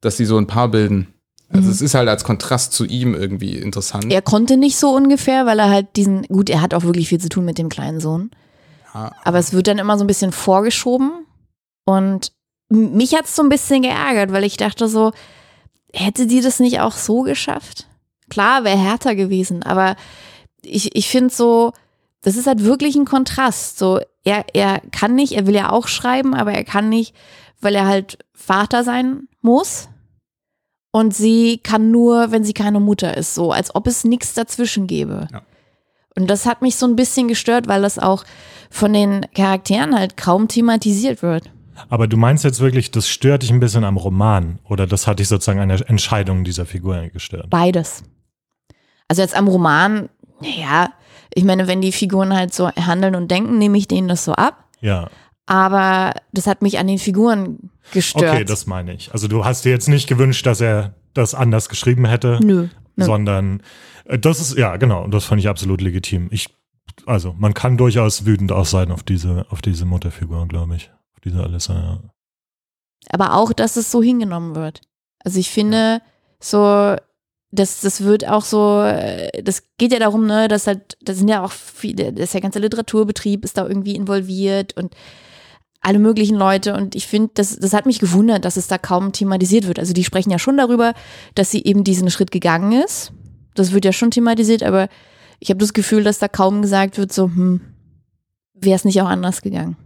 [0.00, 1.08] dass die so ein Paar bilden.
[1.50, 4.12] Also es ist halt als Kontrast zu ihm irgendwie interessant.
[4.12, 7.20] Er konnte nicht so ungefähr, weil er halt diesen, gut, er hat auch wirklich viel
[7.20, 8.30] zu tun mit dem kleinen Sohn.
[8.92, 9.12] Ja.
[9.24, 11.10] Aber es wird dann immer so ein bisschen vorgeschoben.
[11.84, 12.32] Und
[12.68, 15.12] mich hat es so ein bisschen geärgert, weil ich dachte so,
[15.92, 17.86] hätte die das nicht auch so geschafft?
[18.28, 19.96] Klar, wäre härter gewesen, aber
[20.62, 21.72] ich, ich finde so,
[22.22, 23.78] das ist halt wirklich ein Kontrast.
[23.78, 27.14] So, er, er kann nicht, er will ja auch schreiben, aber er kann nicht,
[27.60, 29.88] weil er halt Vater sein muss.
[30.90, 34.86] Und sie kann nur, wenn sie keine Mutter ist, so als ob es nichts dazwischen
[34.86, 35.28] gäbe.
[35.32, 35.42] Ja.
[36.16, 38.24] Und das hat mich so ein bisschen gestört, weil das auch
[38.70, 41.50] von den Charakteren halt kaum thematisiert wird.
[41.88, 45.18] Aber du meinst jetzt wirklich, das stört dich ein bisschen am Roman oder das hat
[45.18, 47.50] dich sozusagen an der Entscheidung dieser Figur gestört?
[47.50, 48.04] Beides.
[49.08, 50.08] Also jetzt am Roman,
[50.40, 50.90] naja,
[51.34, 54.32] ich meine, wenn die Figuren halt so handeln und denken, nehme ich denen das so
[54.32, 54.64] ab.
[54.80, 55.10] Ja.
[55.46, 58.34] Aber das hat mich an den Figuren gestört.
[58.34, 59.12] Okay, das meine ich.
[59.12, 62.68] Also du hast dir jetzt nicht gewünscht, dass er das anders geschrieben hätte, Nö.
[62.96, 63.04] nö.
[63.04, 63.62] sondern
[64.04, 66.28] äh, das ist, ja, genau, und das fand ich absolut legitim.
[66.30, 66.48] Ich,
[67.06, 70.90] also man kann durchaus wütend auch sein auf diese, auf diese Mutterfigur, glaube ich.
[71.24, 72.00] Diese Alissa, ja.
[73.10, 74.82] aber auch, dass es so hingenommen wird.
[75.24, 76.02] Also ich finde,
[76.38, 76.96] so,
[77.50, 81.28] das, das wird auch so, äh, das geht ja darum, ne, dass halt, da sind
[81.28, 84.94] ja auch viele, das ist der ganze Literaturbetrieb ist da irgendwie involviert und
[85.80, 89.12] alle möglichen Leute und ich finde, das, das hat mich gewundert, dass es da kaum
[89.12, 89.78] thematisiert wird.
[89.78, 90.94] Also die sprechen ja schon darüber,
[91.34, 93.12] dass sie eben diesen Schritt gegangen ist.
[93.54, 94.88] Das wird ja schon thematisiert, aber
[95.40, 97.60] ich habe das Gefühl, dass da kaum gesagt wird, so, hm,
[98.54, 99.76] wäre es nicht auch anders gegangen.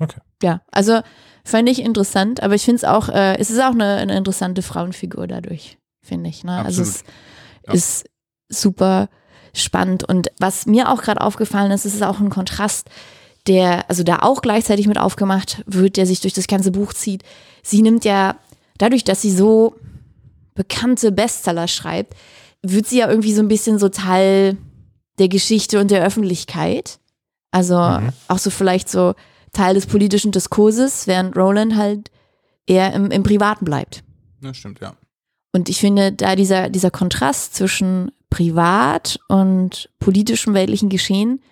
[0.00, 0.20] Okay.
[0.42, 1.00] Ja, also
[1.44, 4.62] fand ich interessant, aber ich finde es auch, äh, es ist auch eine, eine interessante
[4.62, 6.44] Frauenfigur dadurch, finde ich.
[6.44, 6.64] Ne?
[6.64, 7.04] Also es.
[7.66, 7.74] Ja.
[7.74, 8.06] ist
[8.48, 9.08] super
[9.52, 12.88] spannend und was mir auch gerade aufgefallen ist, es ist auch ein Kontrast,
[13.46, 17.22] der, also da auch gleichzeitig mit aufgemacht wird, der sich durch das ganze Buch zieht.
[17.62, 18.36] Sie nimmt ja,
[18.78, 19.76] dadurch, dass sie so
[20.54, 22.14] bekannte Bestseller schreibt,
[22.62, 24.56] wird sie ja irgendwie so ein bisschen so Teil
[25.18, 26.98] der Geschichte und der Öffentlichkeit.
[27.50, 27.76] Also
[28.28, 29.14] auch so vielleicht so
[29.52, 32.10] Teil des politischen Diskurses, während Roland halt
[32.66, 34.04] eher im, im Privaten bleibt.
[34.42, 34.94] Ja, stimmt, ja.
[35.52, 41.42] Und ich finde, da dieser, dieser Kontrast zwischen privat und politischem weltlichen Geschehen,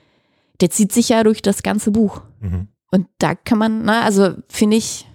[0.60, 2.22] der zieht sich ja durch das ganze Buch.
[2.40, 2.68] Mhm.
[2.90, 5.06] Und da kann man, na, also finde ich,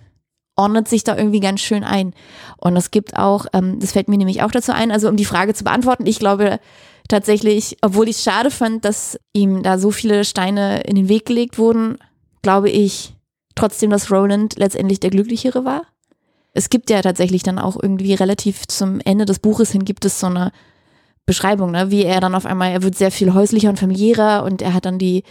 [0.55, 2.13] ordnet sich da irgendwie ganz schön ein.
[2.57, 5.25] Und es gibt auch, ähm, das fällt mir nämlich auch dazu ein, also um die
[5.25, 6.59] Frage zu beantworten, ich glaube
[7.07, 11.25] tatsächlich, obwohl ich es schade fand, dass ihm da so viele Steine in den Weg
[11.25, 11.97] gelegt wurden,
[12.43, 13.15] glaube ich
[13.55, 15.81] trotzdem, dass Roland letztendlich der Glücklichere war.
[16.53, 20.19] Es gibt ja tatsächlich dann auch irgendwie relativ zum Ende des Buches hin gibt es
[20.19, 20.51] so eine
[21.25, 21.89] Beschreibung, ne?
[21.89, 24.85] wie er dann auf einmal, er wird sehr viel häuslicher und familiärer und er hat
[24.85, 25.23] dann die,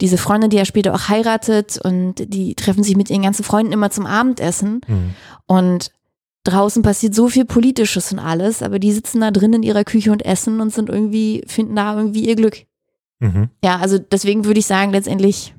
[0.00, 3.72] diese Freundin, die er später auch heiratet und die treffen sich mit ihren ganzen Freunden
[3.72, 5.14] immer zum Abendessen Mhm.
[5.46, 5.90] und
[6.44, 10.12] draußen passiert so viel Politisches und alles, aber die sitzen da drin in ihrer Küche
[10.12, 12.64] und essen und sind irgendwie, finden da irgendwie ihr Glück.
[13.18, 13.48] Mhm.
[13.64, 15.54] Ja, also deswegen würde ich sagen, letztendlich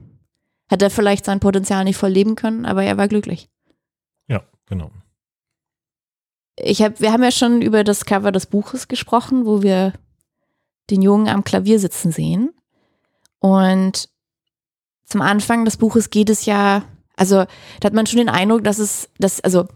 [0.69, 3.49] hat er vielleicht sein Potenzial nicht voll leben können, aber er war glücklich.
[4.27, 4.91] Ja, genau.
[6.55, 9.93] Ich hab, wir haben ja schon über das Cover des Buches gesprochen, wo wir
[10.89, 12.53] den Jungen am Klavier sitzen sehen.
[13.39, 14.09] Und
[15.05, 16.83] zum Anfang des Buches geht es ja,
[17.15, 17.45] also
[17.79, 19.67] da hat man schon den Eindruck, dass es, dass, also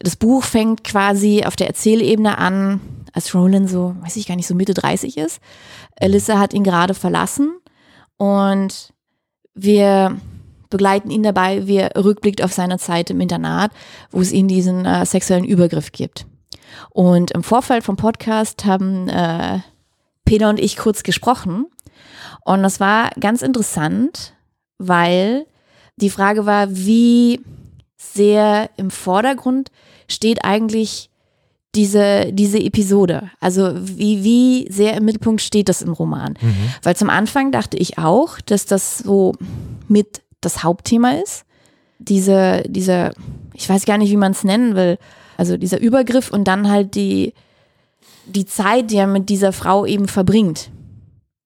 [0.00, 2.80] das Buch fängt quasi auf der Erzählebene an,
[3.12, 5.40] als Roland so, weiß ich gar nicht, so Mitte 30 ist.
[6.00, 7.54] Alyssa hat ihn gerade verlassen
[8.16, 8.93] und
[9.54, 10.16] wir
[10.70, 13.70] begleiten ihn dabei, wie er rückblickt auf seine Zeit im Internat,
[14.10, 16.26] wo es ihn diesen äh, sexuellen Übergriff gibt.
[16.90, 19.60] Und im Vorfeld vom Podcast haben äh,
[20.24, 21.66] Peter und ich kurz gesprochen.
[22.44, 24.34] Und das war ganz interessant,
[24.78, 25.46] weil
[25.96, 27.40] die Frage war, wie
[27.96, 29.70] sehr im Vordergrund
[30.08, 31.10] steht eigentlich
[31.74, 33.30] diese, diese Episode.
[33.40, 36.34] Also wie, wie sehr im Mittelpunkt steht das im Roman.
[36.40, 36.72] Mhm.
[36.82, 39.32] Weil zum Anfang dachte ich auch, dass das so
[39.88, 41.44] mit das Hauptthema ist.
[41.98, 43.12] Diese, diese,
[43.54, 44.98] ich weiß gar nicht, wie man es nennen will,
[45.36, 47.32] also dieser Übergriff und dann halt die,
[48.26, 50.70] die Zeit, die er mit dieser Frau eben verbringt.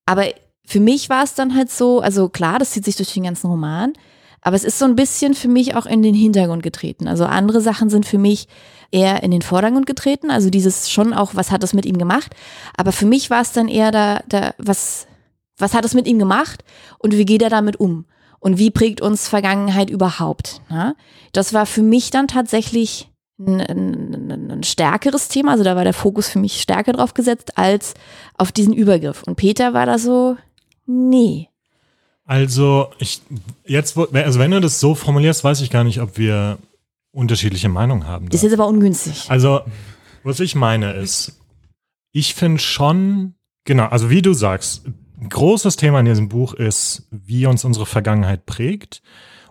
[0.07, 0.27] Aber
[0.64, 3.49] für mich war es dann halt so, also klar, das zieht sich durch den ganzen
[3.49, 3.93] Roman,
[4.40, 7.09] aber es ist so ein bisschen für mich auch in den Hintergrund getreten.
[7.09, 8.48] Also andere Sachen sind für mich
[8.90, 10.31] eher in den Vordergrund getreten.
[10.31, 12.35] Also dieses schon auch, was hat es mit ihm gemacht?
[12.77, 15.07] Aber für mich war es dann eher da, da was,
[15.57, 16.64] was hat es mit ihm gemacht
[16.98, 18.07] und wie geht er damit um?
[18.40, 20.61] Und wie prägt uns Vergangenheit überhaupt?
[20.70, 20.94] Ne?
[21.33, 25.53] Das war für mich dann tatsächlich ein, ein, ein stärkeres Thema.
[25.53, 27.94] Also da war der Fokus für mich stärker drauf gesetzt als
[28.37, 29.22] auf diesen Übergriff.
[29.24, 30.37] Und Peter war da so,
[30.87, 31.48] nee.
[32.29, 33.23] Also, ich,
[33.64, 36.59] jetzt, also wenn du das so formulierst, weiß ich gar nicht, ob wir
[37.11, 38.29] unterschiedliche Meinungen haben.
[38.29, 38.47] Das ist da.
[38.49, 39.25] jetzt aber ungünstig.
[39.31, 39.62] Also,
[40.25, 41.41] was ich meine ist,
[42.12, 43.33] ich finde schon,
[43.64, 44.83] genau, also wie du sagst,
[45.27, 49.01] großes Thema in diesem Buch ist, wie uns unsere Vergangenheit prägt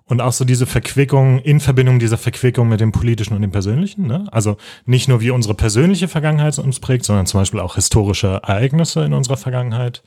[0.05, 4.05] und auch so diese Verquickung, in Verbindung dieser Verquickung mit dem Politischen und dem Persönlichen.
[4.05, 4.27] Ne?
[4.31, 9.03] Also nicht nur, wie unsere persönliche Vergangenheit uns prägt, sondern zum Beispiel auch historische Ereignisse
[9.03, 10.03] in unserer Vergangenheit.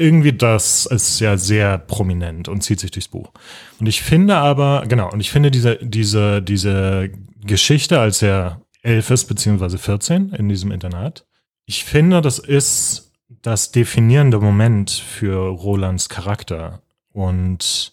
[0.00, 3.32] Irgendwie das ist ja sehr prominent und zieht sich durchs Buch.
[3.78, 7.10] Und ich finde aber, genau, und ich finde diese, diese, diese
[7.44, 11.26] Geschichte, als er elf ist, beziehungsweise 14 in diesem Internat,
[11.66, 16.80] ich finde, das ist das definierende Moment für Rolands Charakter.
[17.12, 17.92] Und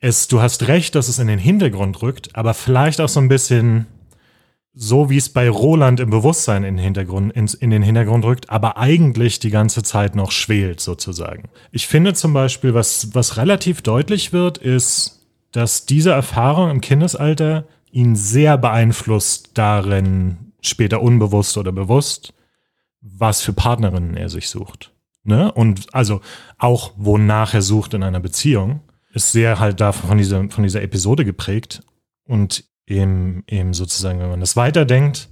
[0.00, 3.28] es, du hast recht, dass es in den Hintergrund rückt, aber vielleicht auch so ein
[3.28, 3.86] bisschen
[4.74, 8.50] so, wie es bei Roland im Bewusstsein in den Hintergrund, ins, in den Hintergrund rückt,
[8.50, 11.44] aber eigentlich die ganze Zeit noch schwelt, sozusagen.
[11.70, 17.66] Ich finde zum Beispiel, was, was relativ deutlich wird, ist, dass diese Erfahrung im Kindesalter
[17.92, 22.34] ihn sehr beeinflusst darin, später unbewusst oder bewusst,
[23.00, 24.92] was für Partnerinnen er sich sucht.
[25.22, 25.52] Ne?
[25.52, 26.20] Und also
[26.58, 28.80] auch, wonach er sucht in einer Beziehung,
[29.12, 31.82] ist sehr halt davon von dieser, von dieser Episode geprägt.
[32.26, 35.28] Und eben, eben sozusagen, wenn man das weiterdenkt,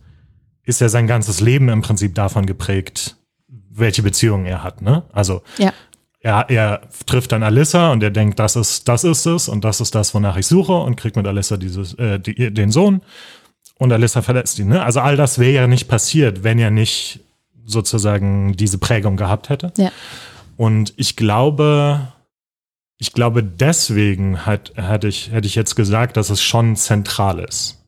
[0.64, 3.16] ist ja sein ganzes Leben im Prinzip davon geprägt,
[3.70, 4.82] welche Beziehungen er hat.
[4.82, 5.02] Ne?
[5.12, 5.72] Also Ja.
[6.20, 9.80] er, er trifft dann Alyssa und er denkt, das ist, das ist es und das
[9.80, 13.02] ist das, wonach ich suche und kriegt mit Alyssa dieses, äh, die, den Sohn
[13.78, 14.68] und Alyssa verletzt ihn.
[14.68, 14.82] Ne?
[14.82, 17.20] Also all das wäre ja nicht passiert, wenn er nicht
[17.64, 19.72] sozusagen diese Prägung gehabt hätte.
[19.76, 19.90] Ja.
[20.56, 22.08] Und ich glaube,
[23.02, 27.82] ich glaube, deswegen hat, hatte ich, hätte ich jetzt gesagt, dass es schon zentral ist.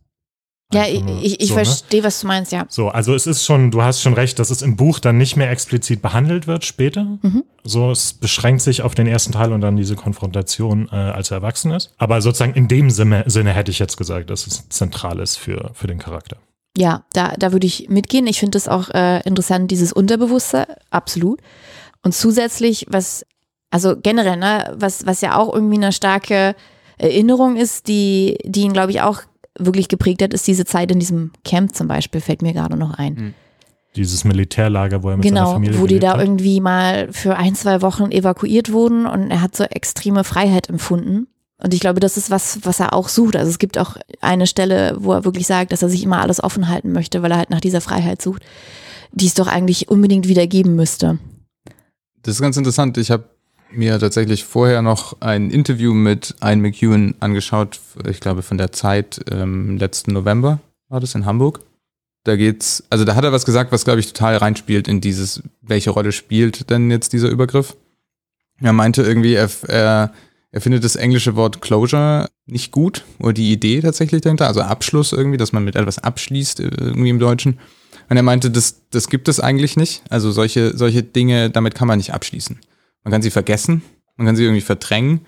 [0.73, 1.65] Ja, nur ich, ich so, ne?
[1.65, 2.67] verstehe, was du meinst, ja.
[2.69, 5.37] So, also es ist schon, du hast schon recht, dass es im Buch dann nicht
[5.37, 7.05] mehr explizit behandelt wird später.
[7.23, 7.45] Mhm.
[7.63, 11.37] So, es beschränkt sich auf den ersten Teil und dann diese Konfrontation, äh, als er
[11.37, 11.95] erwachsen ist.
[11.97, 15.71] Aber sozusagen in dem Sinne, Sinne hätte ich jetzt gesagt, dass es zentral ist für,
[15.75, 16.39] für den Charakter.
[16.77, 18.27] Ja, da, da würde ich mitgehen.
[18.27, 21.41] Ich finde es auch äh, interessant, dieses Unterbewusste, absolut.
[22.03, 23.25] Und zusätzlich, was,
[23.75, 26.55] also generell, ne, was, was ja auch irgendwie eine starke
[26.97, 29.23] Erinnerung ist, die, die ihn, glaube ich, auch
[29.59, 32.95] wirklich geprägt hat, ist diese Zeit in diesem Camp zum Beispiel, fällt mir gerade noch
[32.95, 33.35] ein.
[33.97, 36.21] Dieses Militärlager, wo er mit seiner Genau, Familie wo die da hat.
[36.21, 41.27] irgendwie mal für ein, zwei Wochen evakuiert wurden und er hat so extreme Freiheit empfunden.
[41.59, 43.35] Und ich glaube, das ist was, was er auch sucht.
[43.35, 46.41] Also es gibt auch eine Stelle, wo er wirklich sagt, dass er sich immer alles
[46.41, 48.45] offen halten möchte, weil er halt nach dieser Freiheit sucht,
[49.11, 51.19] die es doch eigentlich unbedingt wieder geben müsste.
[52.23, 52.97] Das ist ganz interessant.
[52.99, 53.34] Ich habe
[53.71, 59.21] mir tatsächlich vorher noch ein Interview mit Ian McEwan angeschaut, ich glaube von der Zeit
[59.31, 61.61] ähm, letzten November war das in Hamburg.
[62.25, 65.43] da geht's, also da hat er was gesagt, was glaube ich total reinspielt in dieses,
[65.61, 67.77] welche Rolle spielt denn jetzt dieser Übergriff?
[68.61, 70.13] Er meinte irgendwie, er, er,
[70.51, 75.13] er findet das englische Wort Closure nicht gut oder die Idee tatsächlich dahinter, also Abschluss
[75.13, 77.59] irgendwie, dass man mit etwas abschließt äh, irgendwie im Deutschen.
[78.09, 80.03] Und er meinte, das, das gibt es eigentlich nicht.
[80.11, 82.59] Also solche, solche Dinge, damit kann man nicht abschließen.
[83.05, 83.83] Man kann sie vergessen,
[84.17, 85.27] man kann sie irgendwie verdrängen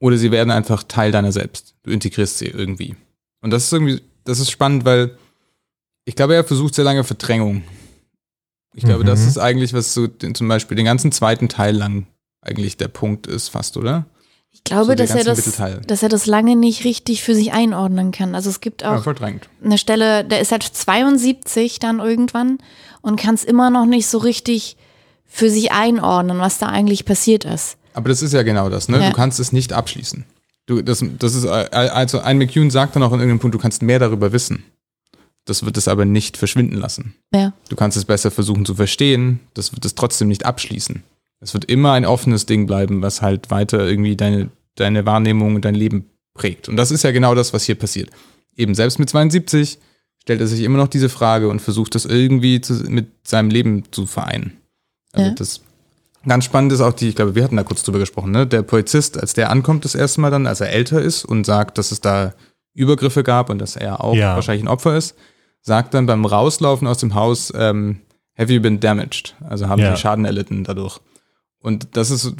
[0.00, 1.74] oder sie werden einfach Teil deiner selbst.
[1.84, 2.96] Du integrierst sie irgendwie.
[3.42, 5.16] Und das ist irgendwie, das ist spannend, weil
[6.04, 7.62] ich glaube, er versucht sehr lange Verdrängung.
[8.74, 9.06] Ich glaube, Mhm.
[9.06, 12.06] das ist eigentlich, was so den, zum Beispiel den ganzen zweiten Teil lang
[12.42, 14.04] eigentlich der Punkt ist, fast, oder?
[14.50, 15.80] Ich glaube, So dass, er das, Mittelteil.
[15.86, 18.34] dass er das lange nicht richtig für sich einordnen kann.
[18.34, 19.48] Also es gibt Ja, auch verdrängt.
[19.62, 22.58] eine Stelle, der ist halt 72 dann irgendwann
[23.02, 24.76] und kann es immer noch nicht so richtig
[25.26, 27.76] für sich einordnen, was da eigentlich passiert ist.
[27.94, 29.00] Aber das ist ja genau das, ne?
[29.00, 29.10] Ja.
[29.10, 30.24] Du kannst es nicht abschließen.
[30.66, 33.58] Du, das, das ist, äh, also ein McEwen sagt dann auch an irgendeinem Punkt, du
[33.58, 34.64] kannst mehr darüber wissen.
[35.44, 37.14] Das wird es aber nicht verschwinden lassen.
[37.32, 37.52] Ja.
[37.68, 41.04] Du kannst es besser versuchen zu verstehen, das wird es trotzdem nicht abschließen.
[41.40, 45.64] Es wird immer ein offenes Ding bleiben, was halt weiter irgendwie deine, deine Wahrnehmung und
[45.64, 46.68] dein Leben prägt.
[46.68, 48.10] Und das ist ja genau das, was hier passiert.
[48.56, 49.78] Eben selbst mit 72
[50.22, 53.84] stellt er sich immer noch diese Frage und versucht das irgendwie zu, mit seinem Leben
[53.92, 54.56] zu vereinen.
[55.16, 55.34] Also Ja.
[55.34, 55.60] das
[56.26, 58.46] ganz spannend ist auch die, ich glaube, wir hatten da kurz drüber gesprochen, ne?
[58.46, 61.78] Der Polizist, als der ankommt das erste Mal dann, als er älter ist und sagt,
[61.78, 62.34] dass es da
[62.74, 64.34] Übergriffe gab und dass er auch Ja.
[64.34, 65.14] wahrscheinlich ein Opfer ist,
[65.62, 68.00] sagt dann beim Rauslaufen aus dem Haus, ähm,
[68.36, 69.34] have you been damaged?
[69.48, 69.94] Also haben Ja.
[69.94, 71.00] sie Schaden erlitten dadurch.
[71.60, 72.34] Und das ist,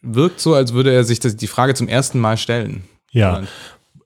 [0.00, 2.84] wirkt so, als würde er sich das, die Frage zum ersten Mal stellen.
[3.10, 3.42] Ja.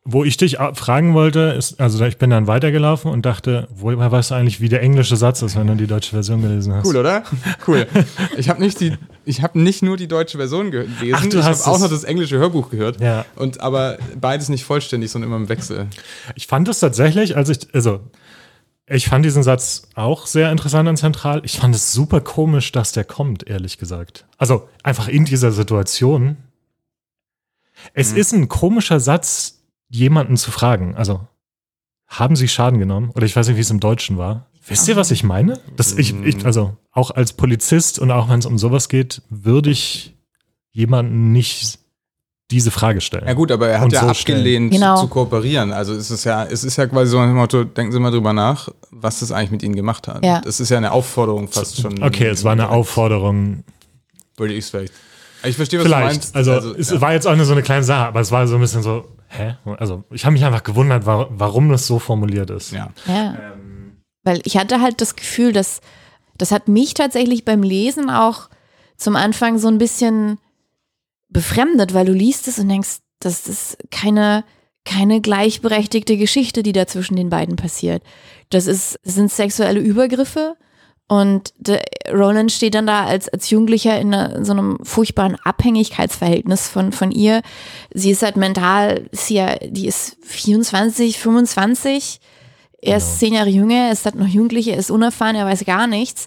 [0.09, 4.31] Wo ich dich fragen wollte, ist, also ich bin dann weitergelaufen und dachte, woher weißt
[4.31, 6.87] du eigentlich, wie der englische Satz ist, wenn du die deutsche Version gelesen hast?
[6.87, 7.25] Cool, oder?
[7.67, 7.89] Cool.
[8.37, 11.39] Ich habe nicht die, ich habe nicht nur die deutsche Version ge- gelesen, Ach, du
[11.41, 13.01] ich hast habe auch noch das englische Hörbuch gehört.
[13.01, 13.25] Ja.
[13.35, 15.89] Und aber beides nicht vollständig, sondern immer im Wechsel.
[16.37, 17.99] Ich fand es tatsächlich, als ich, also
[18.89, 21.41] ich fand diesen Satz auch sehr interessant und zentral.
[21.45, 24.25] Ich fand es super komisch, dass der kommt, ehrlich gesagt.
[24.39, 26.37] Also einfach in dieser Situation.
[27.93, 28.19] Es Mhm.
[28.19, 29.56] ist ein komischer Satz,
[29.89, 30.95] jemanden zu fragen.
[30.97, 31.21] Also
[32.07, 33.11] haben Sie Schaden genommen?
[33.15, 34.47] Oder ich weiß nicht, wie es im Deutschen war.
[34.69, 35.61] Wisst ihr, was ich meine?
[35.77, 39.71] Das ich, ich, also auch als Polizist und auch wenn es um sowas geht, würde
[39.71, 40.17] ich
[40.73, 41.79] jemanden nicht
[42.51, 43.27] diese Frage stellen.
[43.27, 45.01] Ja gut, aber er hat ja so abgelehnt Genau.
[45.01, 45.73] zu kooperieren.
[45.73, 48.33] Also es ist ja, es ist ja quasi so ein Motto, denken Sie mal drüber
[48.33, 50.25] nach, was das eigentlich mit Ihnen gemacht hat.
[50.25, 50.41] Ja.
[50.41, 52.03] Das ist ja eine Aufforderung fast schon.
[52.03, 53.65] Okay, es war eine Aufforderung,
[54.37, 54.93] Würde ich es vielleicht.
[55.45, 56.05] Ich verstehe, was Vielleicht.
[56.05, 56.37] du meinst.
[56.37, 57.01] Also, es ja.
[57.01, 59.05] war jetzt auch nur so eine kleine Sache, aber es war so ein bisschen so,
[59.29, 59.57] hä?
[59.79, 62.73] Also ich habe mich einfach gewundert, wa warum das so formuliert ist.
[62.73, 62.91] ja.
[63.07, 63.37] Ja.
[64.23, 65.81] Weil ich hatte halt das Gefühl, dass
[66.39, 68.49] das hat mich tatsächlich beim Lesen auch
[68.97, 70.39] zum Anfang so ein bisschen
[71.29, 74.45] befremdet, weil du liest es und denkst, das ist keine,
[74.85, 78.03] keine gleichberechtigte Geschichte, die da zwischen den beiden passiert.
[78.51, 80.57] Das ist, das sind sexuelle Übergriffe
[81.09, 81.55] und
[82.11, 86.91] Roland steht dann da als, als Jugendlicher in, einer, in so einem furchtbaren Abhängigkeitsverhältnis von,
[86.91, 87.43] von ihr.
[87.95, 92.21] Sie ist halt mental, ist ja, die ist 24, 25.
[92.83, 95.65] Er ist zehn Jahre jünger, er ist halt noch Jugendlich, er ist unerfahren, er weiß
[95.65, 96.27] gar nichts.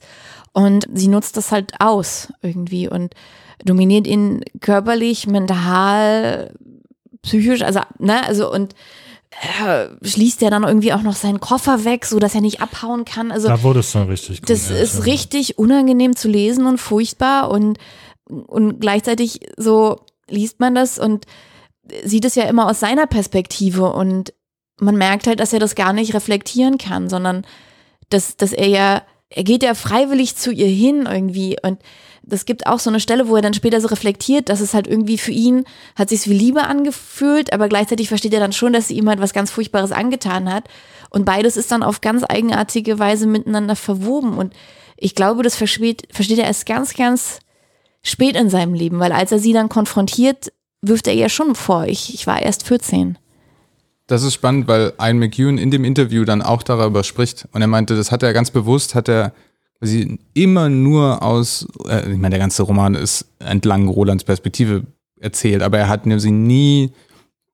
[0.54, 3.14] Und sie nutzt das halt aus irgendwie und
[3.64, 6.54] dominiert ihn körperlich, mental,
[7.22, 8.76] psychisch, also, ne, also und
[9.32, 13.06] äh, schließt er dann irgendwie auch noch seinen Koffer weg, so dass er nicht abhauen
[13.06, 13.32] kann.
[13.32, 14.50] Also Da wurde es dann richtig gut.
[14.50, 15.04] das ist ja.
[15.04, 17.78] richtig unangenehm zu lesen und furchtbar und,
[18.28, 21.26] und gleichzeitig so liest man das und
[22.04, 24.34] sieht es ja immer aus seiner Perspektive und
[24.80, 27.46] man merkt halt, dass er das gar nicht reflektieren kann, sondern
[28.10, 31.80] dass, dass er ja, er geht ja freiwillig zu ihr hin irgendwie und
[32.30, 34.88] das gibt auch so eine Stelle, wo er dann später so reflektiert, dass es halt
[34.88, 35.66] irgendwie für ihn
[35.96, 39.20] hat sich wie Liebe angefühlt, aber gleichzeitig versteht er dann schon, dass sie ihm halt
[39.20, 40.66] was ganz Furchtbares angetan hat.
[41.10, 44.38] Und beides ist dann auf ganz eigenartige Weise miteinander verwoben.
[44.38, 44.54] Und
[44.96, 47.40] ich glaube, das versteht, versteht er erst ganz, ganz
[48.04, 51.86] spät in seinem Leben, weil als er sie dann konfrontiert, wirft er ihr schon vor,
[51.86, 53.18] ich, ich war erst 14.
[54.08, 57.48] Das ist spannend, weil Ian McEwan in dem Interview dann auch darüber spricht.
[57.52, 59.34] Und er meinte, das hat er ganz bewusst, hat er
[59.80, 64.84] quasi immer nur aus, äh, ich meine, der ganze Roman ist entlang Rolands Perspektive
[65.20, 66.92] erzählt, aber er hat sie nie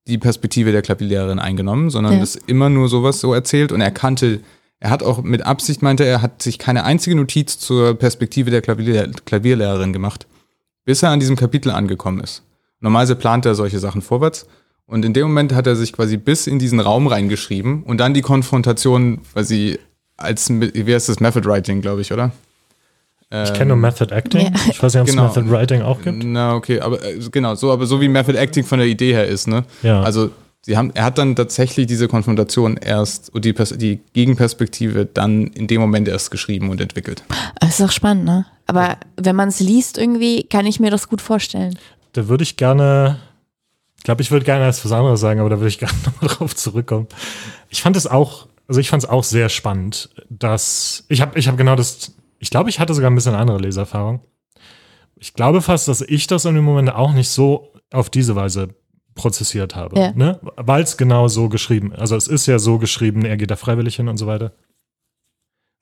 [0.07, 2.19] die Perspektive der Klavierlehrerin eingenommen, sondern Ja.
[2.19, 4.41] das immer nur sowas so erzählt und er kannte,
[4.79, 8.61] er hat auch mit Absicht, meinte er, hat sich keine einzige Notiz zur Perspektive der
[8.61, 10.27] Klavierlehr Klavierlehrerin gemacht,
[10.83, 12.43] bis er an diesem Kapitel angekommen ist.
[12.81, 14.45] Normalerweise plant er solche Sachen vorwärts
[14.85, 18.13] und in dem Moment hat er sich quasi bis in diesen Raum reingeschrieben und dann
[18.13, 19.79] die Konfrontation quasi
[20.17, 22.31] als, wie heißt das, Method Writing, glaube ich, oder?
[23.43, 24.41] Ich kenne nur Method Acting.
[24.45, 24.51] Ja.
[24.69, 25.27] Ich weiß nicht, ob es Genau.
[25.27, 26.23] Method Writing auch gibt.
[26.23, 29.27] Na, okay, aber äh, genau, so, aber so wie Method Acting von der Idee her
[29.27, 29.65] ist, ne?
[29.81, 30.01] Ja.
[30.03, 30.29] Also
[30.61, 35.67] sie haben, er hat dann tatsächlich diese Konfrontation erst und die, die Gegenperspektive dann in
[35.67, 37.23] dem Moment erst geschrieben und entwickelt.
[37.59, 38.45] Das ist doch spannend, ne?
[38.67, 41.77] Aber wenn man es liest irgendwie, kann ich mir das gut vorstellen.
[42.13, 43.19] Da würde ich gerne,
[43.97, 46.55] ich glaube, ich würde gerne etwas anderes sagen, aber da würde ich gerne nochmal drauf
[46.55, 47.07] zurückkommen.
[47.69, 51.47] Ich fand es auch, also ich fand es auch sehr spannend, dass, ich habe ich
[51.47, 54.21] hab genau das, ich glaube, ich hatte sogar ein bisschen andere Leserfahrung.
[55.17, 58.69] Ich glaube fast, dass ich das in dem Moment auch nicht so auf diese Weise
[59.13, 59.99] prozessiert habe.
[59.99, 60.11] Ja.
[60.13, 60.39] Ne?
[60.57, 63.95] Weil es genau so geschrieben Also es ist ja so geschrieben, er geht da freiwillig
[63.95, 64.51] hin und so weiter.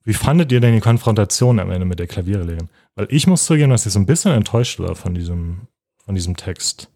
[0.03, 2.69] Wie fandet ihr denn die Konfrontation am Ende mit der Klavierlehrerin?
[2.95, 5.61] Weil ich muss zugeben, dass ich so ein bisschen enttäuscht war von diesem,
[5.97, 6.89] von diesem Text.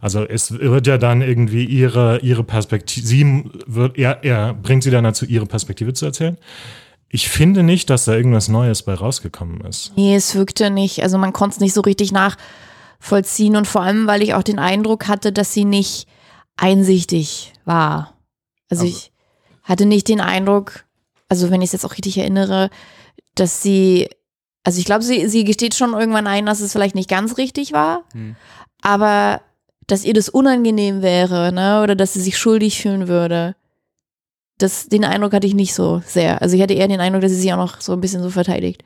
[0.00, 4.90] Also es wird ja dann irgendwie ihre, ihre Perspektive, sie wird, er, er bringt sie
[4.90, 6.36] dann dazu, ihre Perspektive zu erzählen.
[7.08, 9.92] Ich finde nicht, dass da irgendwas Neues bei rausgekommen ist.
[9.96, 11.02] Nee, es wirkte nicht.
[11.02, 14.58] Also man konnte es nicht so richtig nachvollziehen und vor allem, weil ich auch den
[14.58, 16.06] Eindruck hatte, dass sie nicht
[16.56, 18.14] einsichtig war.
[18.70, 19.12] Also Aber- ich
[19.62, 20.84] hatte nicht den Eindruck,
[21.28, 22.70] also wenn ich es jetzt auch richtig erinnere,
[23.34, 24.08] dass sie,
[24.64, 27.72] also ich glaube, sie, sie gesteht schon irgendwann ein, dass es vielleicht nicht ganz richtig
[27.72, 28.34] war, Hm.
[28.82, 29.40] aber
[29.88, 33.56] dass ihr das unangenehm wäre, ne, oder dass sie sich schuldig fühlen würde.
[34.58, 36.40] Das, den Eindruck hatte ich nicht so sehr.
[36.42, 38.30] Also ich hatte eher den Eindruck, dass sie sich auch noch so ein bisschen so
[38.30, 38.84] verteidigt.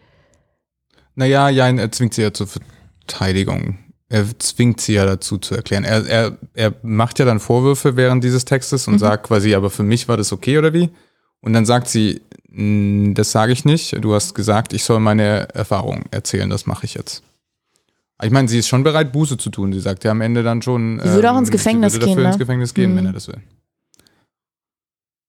[1.15, 3.79] Naja, ja, er zwingt sie ja zur Verteidigung.
[4.09, 5.85] Er zwingt sie ja dazu zu erklären.
[5.85, 8.99] Er, er, er macht ja dann Vorwürfe während dieses Textes und Mhm.
[8.99, 10.91] sagt quasi, aber für mich war das okay oder wie?
[11.41, 13.97] Und dann sagt sie, "Mm, das sage ich nicht.
[14.05, 16.51] Du hast gesagt, ich soll meine Erfahrung erzählen.
[16.51, 17.23] Das mache ich jetzt.
[18.23, 19.73] Ich meine, sie ist schon bereit, Buße zu tun.
[19.73, 21.01] Sie sagt ja am Ende dann schon.
[21.03, 22.29] Sie würde auch ins sie Gefängnis würde dafür gehen, ne?
[22.31, 22.97] ins Gefängnis gehen, Mhm.
[22.99, 23.39] wenn er das will.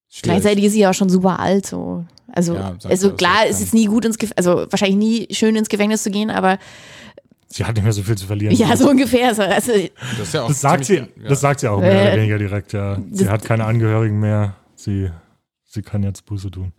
[0.09, 0.21] Schwierig.
[0.41, 2.05] Gleichzeitig ist sie ja auch schon super alt, so.
[2.31, 5.55] Also, Ja, also das klar, es ist nie gut ins Gefängnis, also wahrscheinlich nie schön
[5.55, 6.57] ins Gefängnis zu gehen, aber
[7.47, 8.55] Sie hat nicht mehr so viel zu verlieren.
[8.55, 9.35] ja, so ungefähr.
[9.35, 9.43] So.
[9.43, 11.29] Also, Das, ist ja auch Das sagt sie, ziemlich- ja.
[11.29, 12.97] das sagt sie auch mehr Äh, oder weniger direkt, ja.
[13.11, 14.55] Sie hat keine Angehörigen mehr.
[14.75, 15.11] Sie,
[15.65, 16.73] sie kann jetzt Buße tun.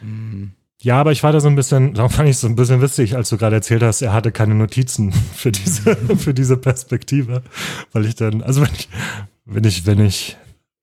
[0.00, 0.52] Mhm.
[0.82, 2.82] Ja, aber ich war da so ein bisschen, da fand ich es so ein bisschen
[2.82, 7.42] witzig, als du gerade erzählt hast, er hatte keine Notizen für diese, für diese Perspektive.
[7.92, 8.88] Weil ich dann, also wenn ich,
[9.44, 10.36] wenn ich, wenn ich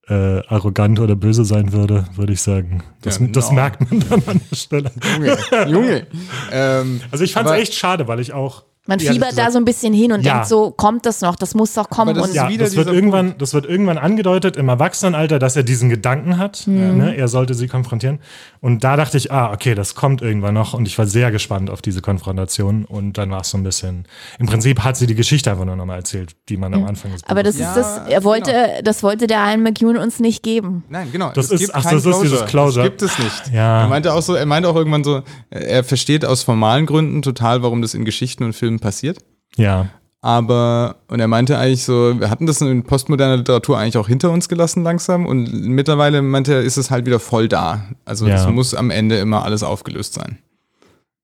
[0.08, 4.22] äh, arrogant oder böse sein würde, würde ich sagen, das, Ja, das merkt man dann
[4.26, 4.90] an der Stelle.
[5.14, 5.38] Junge,
[5.70, 6.06] Junge.
[6.50, 9.64] ähm, Also ich fand es echt schade, weil ich auch, man fiebert da so ein
[9.64, 10.34] bisschen hin und Ja.
[10.34, 12.14] denkt so, kommt das noch, das muss doch kommen.
[12.14, 15.88] Das Und Ja, das wird, irgendwann, das wird irgendwann angedeutet im Erwachsenenalter, dass er diesen
[15.88, 16.64] Gedanken hat.
[16.66, 17.14] Ne?
[17.16, 18.18] Er sollte sie konfrontieren.
[18.60, 20.74] Und da dachte ich, ah, okay, das kommt irgendwann noch.
[20.74, 22.84] Und ich war sehr gespannt auf diese Konfrontation.
[22.84, 24.04] Und dann war es so ein bisschen.
[24.38, 27.22] Im Prinzip hat sie die Geschichte einfach nur nochmal erzählt, die man am Anfang des
[27.26, 30.42] aber das Buches- ist Ja, das, er wollte, das wollte der Alan McEwan uns nicht
[30.42, 30.82] geben.
[30.88, 31.30] Nein, genau.
[31.32, 32.84] Das es ist- gibt ach, kein das ist dieses Closure.
[32.84, 33.54] Das gibt es nicht.
[33.54, 33.82] Ja.
[33.82, 37.62] Er meinte auch so, er meinte auch irgendwann so, er versteht aus formalen Gründen total,
[37.62, 39.18] warum das in Geschichten und Filmen passiert.
[39.56, 39.88] Ja.
[40.22, 44.30] Aber, und er meinte eigentlich so, wir hatten das in postmoderner Literatur eigentlich auch hinter
[44.30, 47.84] uns gelassen langsam und mittlerweile meinte er, ist es halt wieder voll da.
[48.04, 48.34] Also Ja.
[48.34, 50.38] es muss am Ende immer alles aufgelöst sein.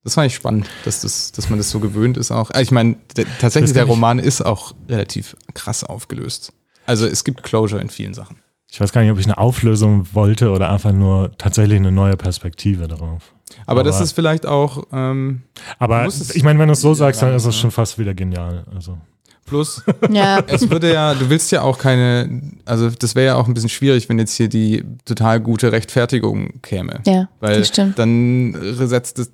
[0.03, 2.51] Das fand ich spannend, dass, das, dass man das so gewöhnt ist auch.
[2.59, 2.97] Ich meine,
[3.41, 6.53] tatsächlich, der Roman ist auch relativ krass aufgelöst.
[6.87, 8.37] Also es gibt Closure in vielen Sachen.
[8.71, 12.17] Ich weiß gar nicht, ob ich eine Auflösung wollte oder einfach nur tatsächlich eine neue
[12.17, 13.35] Perspektive darauf.
[13.67, 15.43] Aber, das Aber- ist vielleicht auch, ähm,
[15.79, 18.65] Aber ich meine, wenn du es so sagst, dann ist es schon fast wieder genial.
[18.75, 18.99] Also.
[19.47, 23.47] plus, Ja, es würde ja, du willst ja auch keine, also das wäre ja auch
[23.47, 27.01] ein bisschen schwierig, wenn jetzt hier die total gute Rechtfertigung käme.
[27.07, 27.99] ja, Weil das stimmt.
[27.99, 29.31] dann setzt es,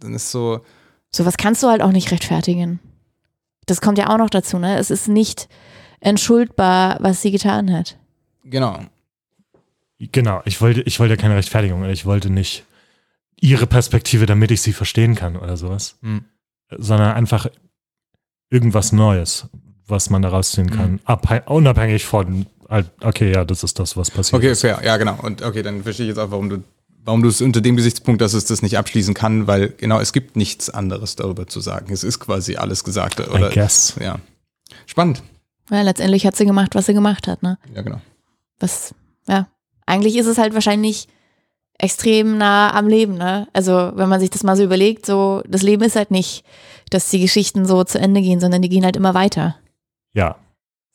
[0.00, 0.60] dann ist so,
[1.12, 2.78] Sowas kannst du halt auch nicht rechtfertigen.
[3.66, 4.78] Das kommt ja auch noch dazu, ne?
[4.78, 5.48] Es ist nicht
[5.98, 7.96] entschuldbar, was sie getan hat.
[8.44, 8.78] genau.
[10.12, 12.64] Genau, ich wollte, ich wollte keine Rechtfertigung, ich wollte nicht
[13.40, 16.24] ihre Perspektive, damit ich sie verstehen kann oder sowas, Hm.
[16.78, 17.46] sondern einfach
[18.50, 19.46] irgendwas Neues,
[19.86, 21.00] was man daraus ziehen kann, Mhm.
[21.06, 24.60] abhäng- unabhängig von, halt, okay, ja, das ist das, was passiert Okay, ist.
[24.60, 25.18] fair, ja, genau.
[25.22, 26.62] Und okay, dann verstehe ich jetzt auch, warum du,
[27.04, 30.12] warum du es unter dem Gesichtspunkt, dass es das nicht abschließen kann, weil genau, es
[30.12, 31.92] gibt nichts anderes darüber zu sagen.
[31.92, 33.24] Es ist quasi alles Gesagte.
[33.24, 33.94] I Oder, guess.
[34.00, 34.18] ja.
[34.86, 35.22] Spannend.
[35.70, 37.58] Ja, letztendlich hat sie gemacht, was sie gemacht hat, ne?
[37.74, 38.00] Ja, genau.
[38.58, 38.94] Was,
[39.28, 39.48] ja.
[39.86, 41.08] Eigentlich ist es halt wahrscheinlich
[41.82, 43.48] extrem nah am Leben, ne?
[43.52, 46.44] Also, wenn man sich das mal so überlegt, so, das Leben ist halt nicht,
[46.90, 49.56] dass die Geschichten so zu Ende gehen, sondern die gehen halt immer weiter.
[50.12, 50.36] Ja,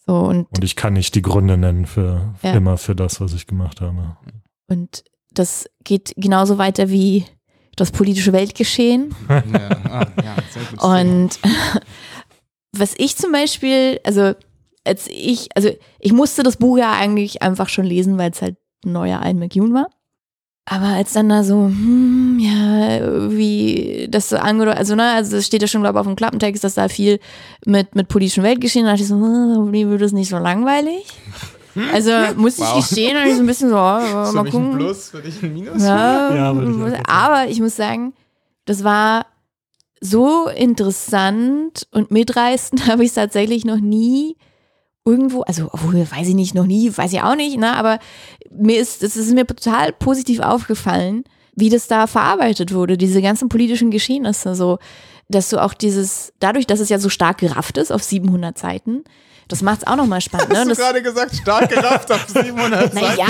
[0.06, 2.54] So, und, und ich kann nicht die Gründe nennen für Ja.
[2.54, 4.18] immer für das, was ich gemacht habe.
[4.70, 7.26] und das geht genauso weiter wie
[7.76, 9.14] das politische Weltgeschehen.
[9.30, 10.82] Ja, ah, ja, sehr gut.
[10.82, 11.40] Und
[12.72, 14.34] was ich zum Beispiel, also
[14.86, 15.70] als ich, also
[16.00, 19.40] ich musste das Buch ja eigentlich einfach schon lesen, weil es halt ein neuer Ian
[19.40, 19.88] McEwan war.
[20.68, 25.46] Aber als dann da so, hm, ja, wie das so angedeutet, also ne, also das
[25.46, 27.20] steht ja schon, glaube ich, auf dem Klappentext, dass da viel
[27.66, 31.06] mit, mit politischem Weltgeschehen, da dachte ich so, hm, wie wird das nicht so langweilig?
[31.94, 32.68] Also muss Wow.
[32.80, 34.78] ich gestehen, ich so ein bisschen so, oh, mal gucken.
[34.78, 35.84] Plus, für dich ein Minus?
[35.84, 38.14] Ja, Ja, würde ich aber ich muss sagen,
[38.66, 39.26] das war
[40.02, 44.36] so interessant und mitreißend habe ich es tatsächlich noch nie
[45.06, 48.00] irgendwo, also obwohl, weiß ich nicht, noch nie, weiß ich auch nicht, ne, aber
[48.52, 51.24] mir ist, es ist mir total positiv aufgefallen,
[51.56, 54.80] wie das da verarbeitet wurde, diese ganzen politischen Geschehnisse, so,
[55.30, 59.04] dass du auch dieses, dadurch, dass es ja so stark gerafft ist auf 700 Seiten,
[59.48, 62.82] das macht es auch nochmal spannend, ne, Hast du gerade gesagt, stark gerafft auf 700
[62.94, 62.96] Seiten?
[63.06, 63.28] naja,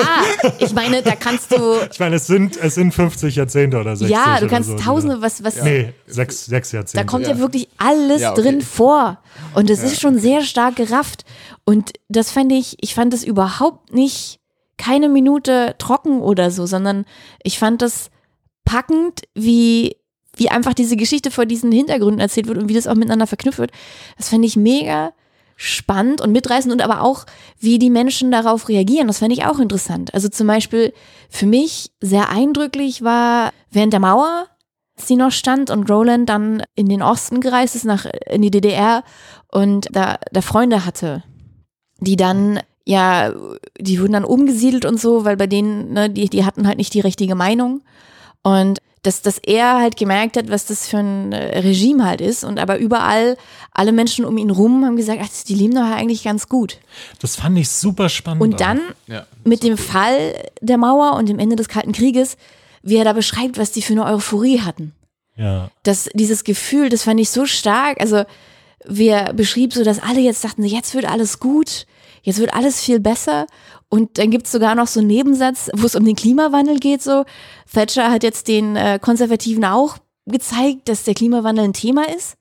[0.59, 1.57] ich meine, da kannst du,
[1.91, 4.75] Ich meine, es sind, es sind 50 Jahrzehnte oder 60 ja, du oder kannst so,
[4.77, 7.05] tausende, was, was, Nee, sechs, sechs Jahrzehnte.
[7.05, 7.39] Da kommt ja, Ja.
[7.39, 8.43] wirklich alles Ja, okay.
[8.43, 9.17] drin vor.
[9.55, 11.25] Und es ist schon sehr stark gerafft.
[11.65, 14.39] Und das fand ich, ich fand es überhaupt nicht
[14.77, 17.05] keine Minute trocken oder so, sondern
[17.43, 18.11] ich fand das
[18.65, 19.97] packend, wie,
[20.35, 23.59] wie einfach diese Geschichte vor diesen Hintergründen erzählt wird und wie das auch miteinander verknüpft
[23.59, 23.71] wird.
[24.17, 25.13] Das fand ich mega
[25.55, 27.25] spannend und mitreißend und aber auch,
[27.59, 29.07] wie die Menschen darauf reagieren.
[29.07, 30.13] Das fand ich auch interessant.
[30.13, 30.93] Also zum Beispiel
[31.29, 34.47] für mich sehr eindrücklich war während der Mauer,
[34.97, 38.51] als die noch stand und Roland dann in den Osten gereist ist, nach, in die
[38.51, 39.03] DDR
[39.51, 41.23] und da, da Freunde hatte,
[41.99, 43.33] die dann, ja,
[43.79, 46.93] die wurden dann umgesiedelt und so, weil bei denen, ne, die, die hatten halt nicht
[46.93, 47.81] die richtige Meinung.
[48.43, 52.43] Und dass, dass er halt gemerkt hat, was das für ein äh, Regime halt ist.
[52.43, 53.37] Und aber überall,
[53.71, 56.79] alle Menschen um ihn rum haben gesagt, ach, die leben doch eigentlich ganz gut.
[57.19, 58.41] Das fand ich super spannend.
[58.41, 59.25] Und dann Ja.
[59.43, 62.37] mit dem Fall der Mauer und dem Ende des Kalten Krieges,
[62.81, 64.93] wie er da beschreibt, was die für eine Euphorie hatten.
[65.37, 65.69] Ja.
[65.83, 67.99] Das, dieses Gefühl, das fand ich so stark.
[68.01, 68.23] Also,
[68.87, 71.85] wie er beschrieb, so dass alle jetzt dachten, jetzt wird alles gut,
[72.23, 73.47] jetzt wird alles viel besser.
[73.89, 77.01] Und dann gibt's sogar noch so einen Nebensatz, wo es um den Klimawandel geht.
[77.01, 77.23] So,
[77.71, 82.37] Thatcher hat jetzt den äh, Konservativen auch gezeigt, dass der Klimawandel ein Thema ist.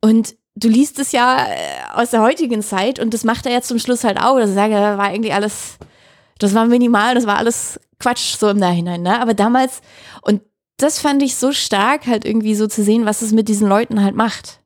[0.00, 1.54] Und du liest es ja äh,
[1.94, 4.38] aus der heutigen Zeit und das macht er jetzt zum Schluss halt auch.
[4.38, 5.78] Das sagt er, das war eigentlich alles,
[6.38, 9.02] das war minimal, das war alles Quatsch so im Nachhinein.
[9.02, 9.20] Ne?
[9.20, 9.82] Aber damals,
[10.22, 10.42] und
[10.78, 14.02] das fand ich so stark, halt irgendwie so zu sehen, was es mit diesen Leuten
[14.02, 14.60] halt macht.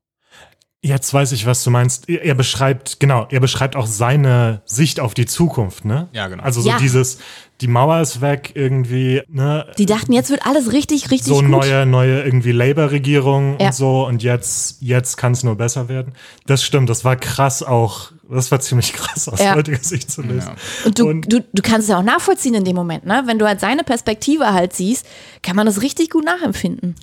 [0.83, 2.09] Jetzt weiß ich, was du meinst.
[2.09, 6.09] Er beschreibt, genau, er beschreibt auch seine Sicht auf die Zukunft, ne?
[6.13, 6.43] Ja, genau.
[6.43, 6.79] Also so Ja.
[6.79, 7.19] dieses,
[7.61, 9.67] die Mauer ist weg, irgendwie, ne?
[9.77, 11.51] Die dachten, jetzt wird alles richtig, richtig so gut.
[11.51, 13.67] neue, neue irgendwie Labour-Regierung Ja.
[13.67, 16.15] und so und jetzt, jetzt kann es nur besser werden.
[16.47, 19.57] Das stimmt, das war krass auch, das war ziemlich krass aus Ja.
[19.57, 20.53] heutiger Sicht zu lesen.
[20.87, 23.25] Und du, Und- du, du kannst es ja auch nachvollziehen in dem Moment, ne?
[23.27, 25.05] Wenn du halt seine Perspektive halt siehst,
[25.43, 26.95] kann man das richtig gut nachempfinden.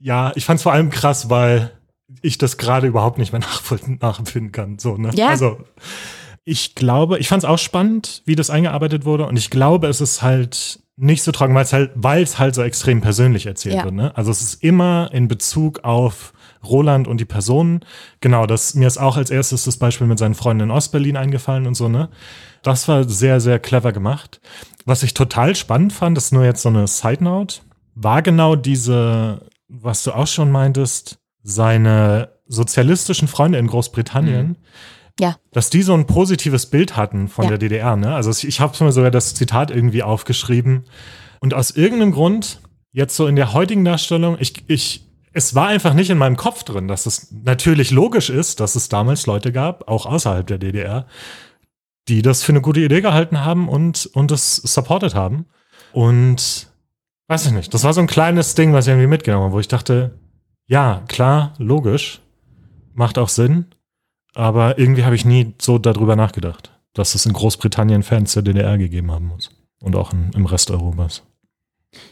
[0.00, 1.70] Ja, ich fand es vor allem krass, weil
[2.22, 3.42] ich das gerade überhaupt nicht mehr
[4.00, 4.78] nachempfinden kann.
[4.78, 5.10] So, ne?
[5.14, 5.28] Ja.
[5.28, 5.58] Also
[6.44, 10.00] ich glaube, ich fand es auch spannend, wie das eingearbeitet wurde und ich glaube, es
[10.00, 13.76] ist halt nicht so trocken, weil es halt, weil es halt so extrem persönlich erzählt
[13.76, 13.84] Ja.
[13.84, 13.94] wird.
[13.94, 14.16] Ne?
[14.16, 16.32] Also es ist immer in Bezug auf
[16.62, 17.80] Roland und die Personen.
[18.20, 21.66] Genau, das mir ist auch als erstes das Beispiel mit seinen Freunden in Ostberlin eingefallen
[21.66, 22.10] und so, ne?
[22.62, 24.42] Das war sehr, sehr clever gemacht.
[24.84, 27.60] Was ich total spannend fand, ist nur jetzt so eine Side Note,
[27.94, 34.56] war genau diese, was du auch schon meintest, seine sozialistischen Freunde in Großbritannien,
[35.20, 35.36] Ja.
[35.52, 37.50] dass die so ein positives Bild hatten von Ja.
[37.50, 37.96] der DDR.
[37.96, 38.14] Ne?
[38.14, 40.84] Also ich, habe mir sogar das Zitat irgendwie aufgeschrieben.
[41.40, 42.60] Und aus irgendeinem Grund,
[42.92, 46.64] jetzt so in der heutigen Darstellung, ich, ich, es war einfach nicht in meinem Kopf
[46.64, 51.06] drin, dass es natürlich logisch ist, dass es damals Leute gab, auch außerhalb der DDR,
[52.08, 55.46] die das für eine gute Idee gehalten haben und, und es supported haben.
[55.92, 56.68] Und
[57.28, 59.60] weiß ich nicht, das war so ein kleines Ding, was ich irgendwie mitgenommen habe, wo
[59.60, 60.18] ich dachte,
[60.70, 62.20] ja, klar, logisch,
[62.94, 63.66] macht auch Sinn,
[64.34, 68.78] aber irgendwie habe ich nie so darüber nachgedacht, dass es in Großbritannien Fans der DDR
[68.78, 69.50] gegeben haben muss
[69.80, 71.24] und auch in, im Rest Europas.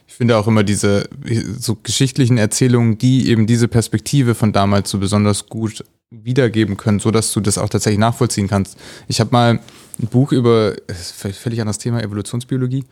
[0.08, 1.08] Ich finde auch immer diese
[1.56, 7.12] so geschichtlichen Erzählungen, die eben diese Perspektive von damals so besonders gut wiedergeben können, so
[7.12, 8.76] dass du das auch tatsächlich nachvollziehen kannst.
[9.06, 9.60] Ich habe mal
[10.00, 12.82] ein Buch über völlig anderes Thema Evolutionsbiologie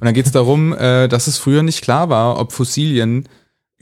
[0.00, 3.28] und dann geht es darum, äh, dass es früher nicht klar war, ob Fossilien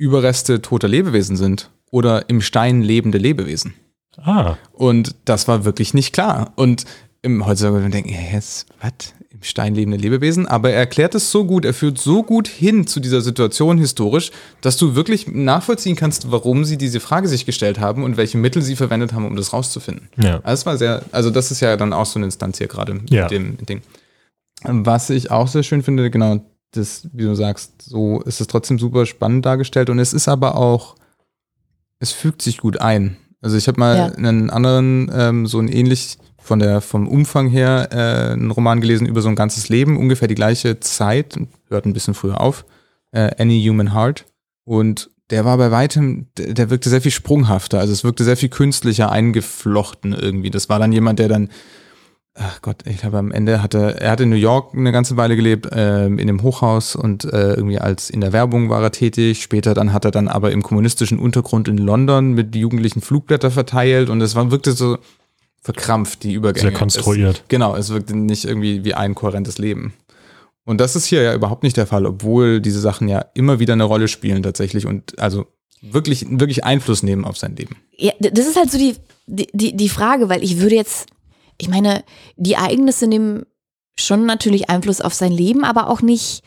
[0.01, 3.75] Überreste toter Lebewesen sind oder im Stein lebende Lebewesen.
[4.17, 6.53] Ah, Und das war wirklich nicht klar.
[6.57, 6.85] Und
[7.23, 9.15] im heutzutage denken, jetzt, was?
[9.31, 10.47] Im Stein lebende Lebewesen?
[10.47, 14.31] Aber er erklärt es so gut, er führt so gut hin zu dieser Situation historisch,
[14.63, 18.61] dass du wirklich nachvollziehen kannst, warum sie diese Frage sich gestellt haben und welche Mittel
[18.63, 20.09] sie verwendet haben, um das rauszufinden.
[20.17, 20.41] ja.
[20.43, 22.95] Also, es war sehr, also das ist ja dann auch so eine Instanz hier gerade
[22.95, 23.29] mit Ja.
[23.29, 23.83] dem Ding.
[24.63, 28.79] Was ich auch sehr schön finde, genau, das, wie du sagst, so ist es trotzdem
[28.79, 30.95] super spannend dargestellt und es ist aber auch,
[31.99, 33.17] es fügt sich gut ein.
[33.41, 34.07] Also ich habe mal Ja.
[34.07, 39.07] einen anderen, ähm, so ein ähnlich von der, vom Umfang her, äh, einen Roman gelesen
[39.07, 42.65] über so ein ganzes Leben, ungefähr die gleiche Zeit, hört ein bisschen früher auf,
[43.13, 44.25] äh, Any Human Heart.
[44.65, 48.37] Und der war bei weitem, der, der wirkte sehr viel sprunghafter, also es wirkte sehr
[48.37, 50.51] viel künstlicher eingeflochten irgendwie.
[50.51, 51.51] Das war dann jemand, der dann
[52.35, 55.37] ach Gott, ich glaube am Ende hatte, er hat in New York eine ganze Weile
[55.37, 59.43] gelebt, ähm, in einem Hochhaus und äh, irgendwie als in der Werbung war er tätig.
[59.43, 64.11] Später dann hat er dann aber im kommunistischen Untergrund in London mit Jugendlichen Flugblätter verteilt
[64.11, 64.99] und es war, wirkte so
[65.61, 66.71] verkrampft, die Übergänge.
[66.71, 67.37] Sehr konstruiert.
[67.43, 69.93] Es, genau, es wirkte nicht irgendwie wie ein kohärentes Leben.
[70.65, 73.73] Und das ist hier ja überhaupt nicht der Fall, obwohl diese Sachen ja immer wieder
[73.73, 75.47] eine Rolle spielen tatsächlich und also
[75.83, 77.77] wirklich, wirklich Einfluss nehmen auf sein Leben.
[77.97, 78.95] Ja, das ist halt so die,
[79.27, 81.07] die, die Frage, weil ich würde jetzt,
[81.61, 82.05] ich meine,
[82.37, 83.45] die Ereignisse nehmen
[83.97, 86.43] schon natürlich Einfluss auf sein Leben, aber auch nicht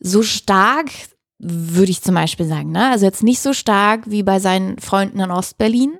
[0.00, 0.90] so stark,
[1.38, 2.72] würde ich zum Beispiel sagen.
[2.72, 2.90] Ne?
[2.90, 5.98] Also jetzt nicht so stark wie bei seinen Freunden in Ostberlin,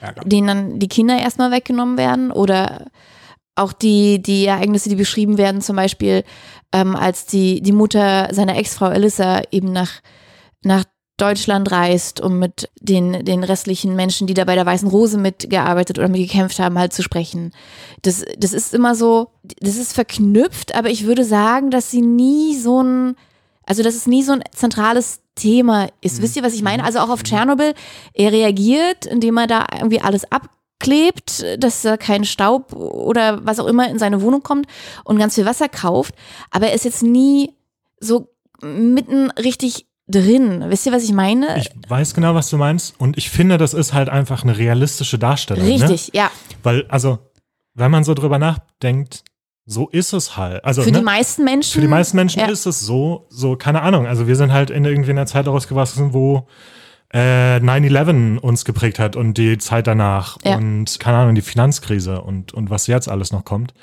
[0.00, 2.86] Ja, denen dann die Kinder erstmal weggenommen werden oder
[3.56, 6.22] auch die, die Ereignisse, die beschrieben werden, zum Beispiel
[6.72, 10.00] ähm, als die, die Mutter seiner Ex-Frau Elissa eben nach,
[10.62, 10.84] nach
[11.18, 15.98] Deutschland reist, um mit den, den restlichen Menschen, die da bei der Weißen Rose mitgearbeitet
[15.98, 17.52] oder mitgekämpft haben, halt zu sprechen.
[18.02, 22.56] Das, das ist immer so, das ist verknüpft, aber ich würde sagen, dass sie nie
[22.56, 23.16] so ein,
[23.64, 26.22] also dass es nie so ein zentrales Thema ist.
[26.22, 26.84] Wisst ihr, was ich meine?
[26.84, 27.74] Also auch auf Tschernobyl,
[28.14, 33.66] er reagiert, indem er da irgendwie alles abklebt, dass da kein Staub oder was auch
[33.66, 34.66] immer in seine Wohnung kommt
[35.04, 36.14] und ganz viel Wasser kauft.
[36.52, 37.54] Aber er ist jetzt nie
[38.00, 38.28] so
[38.62, 40.64] mitten richtig drin.
[40.68, 41.58] Wisst ihr, was ich meine?
[41.58, 42.94] Ich weiß genau, was du meinst.
[42.98, 45.64] Und ich finde, das ist halt einfach eine realistische Darstellung.
[45.64, 45.74] Ne?
[45.74, 46.30] richtig, ja.
[46.62, 47.18] Weil, also,
[47.74, 49.22] wenn man so drüber nachdenkt,
[49.66, 50.64] so ist es halt.
[50.64, 50.98] Also, Für ne?
[50.98, 51.74] die meisten Menschen.
[51.74, 52.46] Für die meisten Menschen ja.
[52.46, 54.06] ist es so, so, keine Ahnung.
[54.06, 56.48] Also wir sind halt in irgendwie einer Zeit rausgewachsen, wo
[57.12, 60.56] äh, 9-11 uns geprägt hat und die Zeit danach Ja.
[60.56, 63.74] und keine Ahnung, die Finanzkrise und, und was jetzt alles noch kommt.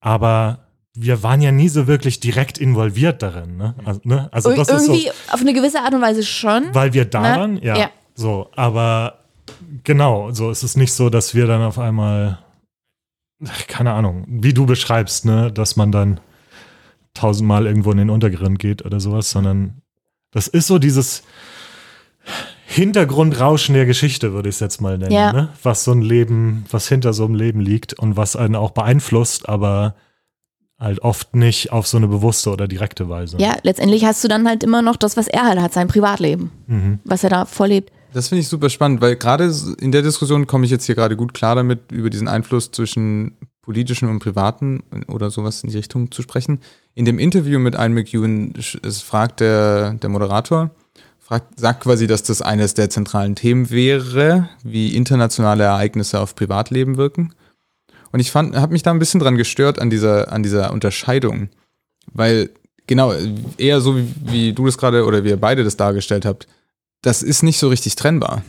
[0.00, 0.67] Aber
[1.00, 3.56] wir waren ja nie so wirklich direkt involviert darin.
[3.56, 3.74] Ne?
[3.84, 4.28] Also, ne?
[4.32, 6.74] also Ir- das ist so, irgendwie auf eine gewisse Art und Weise schon.
[6.74, 7.28] weil wir da Ne?
[7.40, 7.90] waren, ja, Ja.
[8.14, 9.20] So, aber
[9.84, 12.38] genau, so ist es nicht so, dass wir dann auf einmal,
[13.68, 16.18] keine Ahnung, wie du beschreibst, ne, dass man dann
[17.14, 19.82] tausendmal irgendwo in den Untergrund geht oder sowas, sondern
[20.32, 21.22] das ist so dieses
[22.66, 25.32] Hintergrundrauschen der Geschichte, würde ich es jetzt mal nennen, Ja.
[25.32, 25.48] ne?
[25.62, 29.48] was so ein Leben, was hinter so einem Leben liegt und was einen auch beeinflusst,
[29.48, 29.94] aber
[30.78, 33.36] halt oft nicht auf so eine bewusste oder direkte Weise.
[33.38, 36.50] Ja, letztendlich hast du dann halt immer noch das, was er halt hat, sein Privatleben,
[36.66, 37.00] Mhm.
[37.04, 37.92] was er da vorlebt.
[38.12, 41.16] Das finde ich super spannend, weil gerade in der Diskussion komme ich jetzt hier gerade
[41.16, 46.10] gut klar damit, über diesen Einfluss zwischen politischen und privaten oder sowas in die Richtung
[46.10, 46.60] zu sprechen.
[46.94, 48.54] In dem Interview mit Ian McEwan
[49.04, 50.70] fragt der, der Moderator,
[51.20, 56.96] fragt, sagt quasi, dass das eines der zentralen Themen wäre, wie internationale Ereignisse auf Privatleben
[56.96, 57.34] wirken.
[58.12, 61.50] Und ich fand, habe mich da ein bisschen dran gestört an dieser, an dieser Unterscheidung.
[62.12, 62.50] Weil,
[62.86, 63.12] genau,
[63.58, 66.46] eher so wie, wie du das gerade oder wie ihr beide das dargestellt habt,
[67.02, 68.42] das ist nicht so richtig trennbar.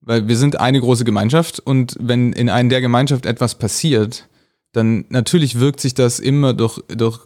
[0.00, 4.26] Weil wir sind eine große Gemeinschaft und wenn in einer der Gemeinschaft etwas passiert,
[4.72, 7.20] dann natürlich wirkt sich das immer durch, durch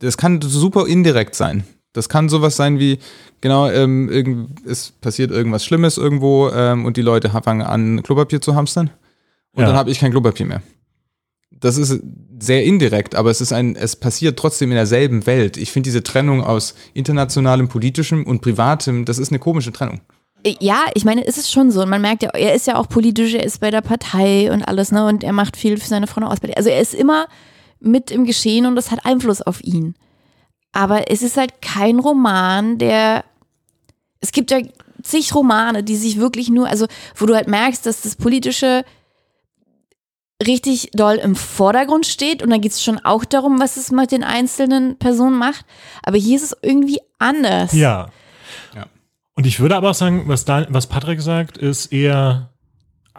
[0.00, 1.64] das kann super indirekt sein.
[1.92, 2.98] Das kann sowas sein wie,
[3.40, 8.54] genau, ähm, es passiert irgendwas Schlimmes irgendwo ähm, und die Leute fangen an, Klopapier zu
[8.54, 8.90] hamstern
[9.52, 9.68] und Ja.
[9.68, 10.62] dann habe ich kein Klopapier mehr.
[11.60, 12.00] Das ist
[12.38, 15.58] sehr indirekt, aber es ist ein, es passiert trotzdem in derselben Welt.
[15.58, 20.00] Ich finde diese Trennung aus internationalem, politischem und privatem, das ist eine komische Trennung.
[20.58, 21.82] Ja, ich meine, es ist schon so.
[21.82, 24.62] Und man merkt ja, er ist ja auch politisch, er ist bei der Partei und
[24.62, 25.06] alles, ne?
[25.06, 26.38] Und er macht viel für seine Freunde aus.
[26.56, 27.26] Also er ist immer
[27.78, 29.94] mit im Geschehen und das hat Einfluss auf ihn.
[30.72, 33.24] Aber es ist halt kein Roman, der.
[34.20, 34.60] Es gibt ja
[35.02, 36.86] zig Romane, die sich wirklich nur, also
[37.16, 38.84] wo du halt merkst, dass das Politische
[40.46, 44.10] richtig doll im Vordergrund steht und dann geht es schon auch darum, was es mit
[44.12, 45.64] den einzelnen Personen macht.
[46.02, 47.72] Aber hier ist es irgendwie anders.
[47.72, 48.08] Ja.
[48.74, 48.86] Ja.
[49.34, 52.50] Und ich würde aber auch sagen, was, da, was Patrick sagt, ist eher,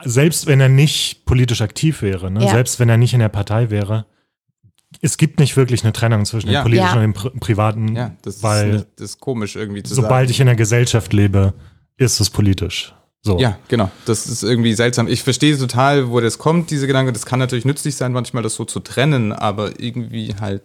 [0.04, 2.44] selbst wenn er nicht politisch aktiv wäre, ne?
[2.46, 2.52] Ja.
[2.52, 4.06] selbst wenn er nicht in der Partei wäre,
[5.02, 6.62] es gibt nicht wirklich eine Trennung zwischen Ja.
[6.62, 6.94] dem politischen Ja.
[6.96, 10.28] und dem Pri privaten, Ja, das, weil ist, nicht- das ist komisch irgendwie zu sobald
[10.28, 10.32] sagen.
[10.32, 11.54] ich in der Gesellschaft lebe,
[11.98, 12.94] ist es politisch.
[13.24, 13.38] So.
[13.40, 13.92] Ja, genau.
[14.06, 15.08] Das ist irgendwie seltsam.
[15.08, 17.14] Ich verstehe total, wo das kommt, diese Gedanke.
[17.14, 20.64] Das kann natürlich nützlich sein, manchmal das so zu trennen, aber irgendwie halt.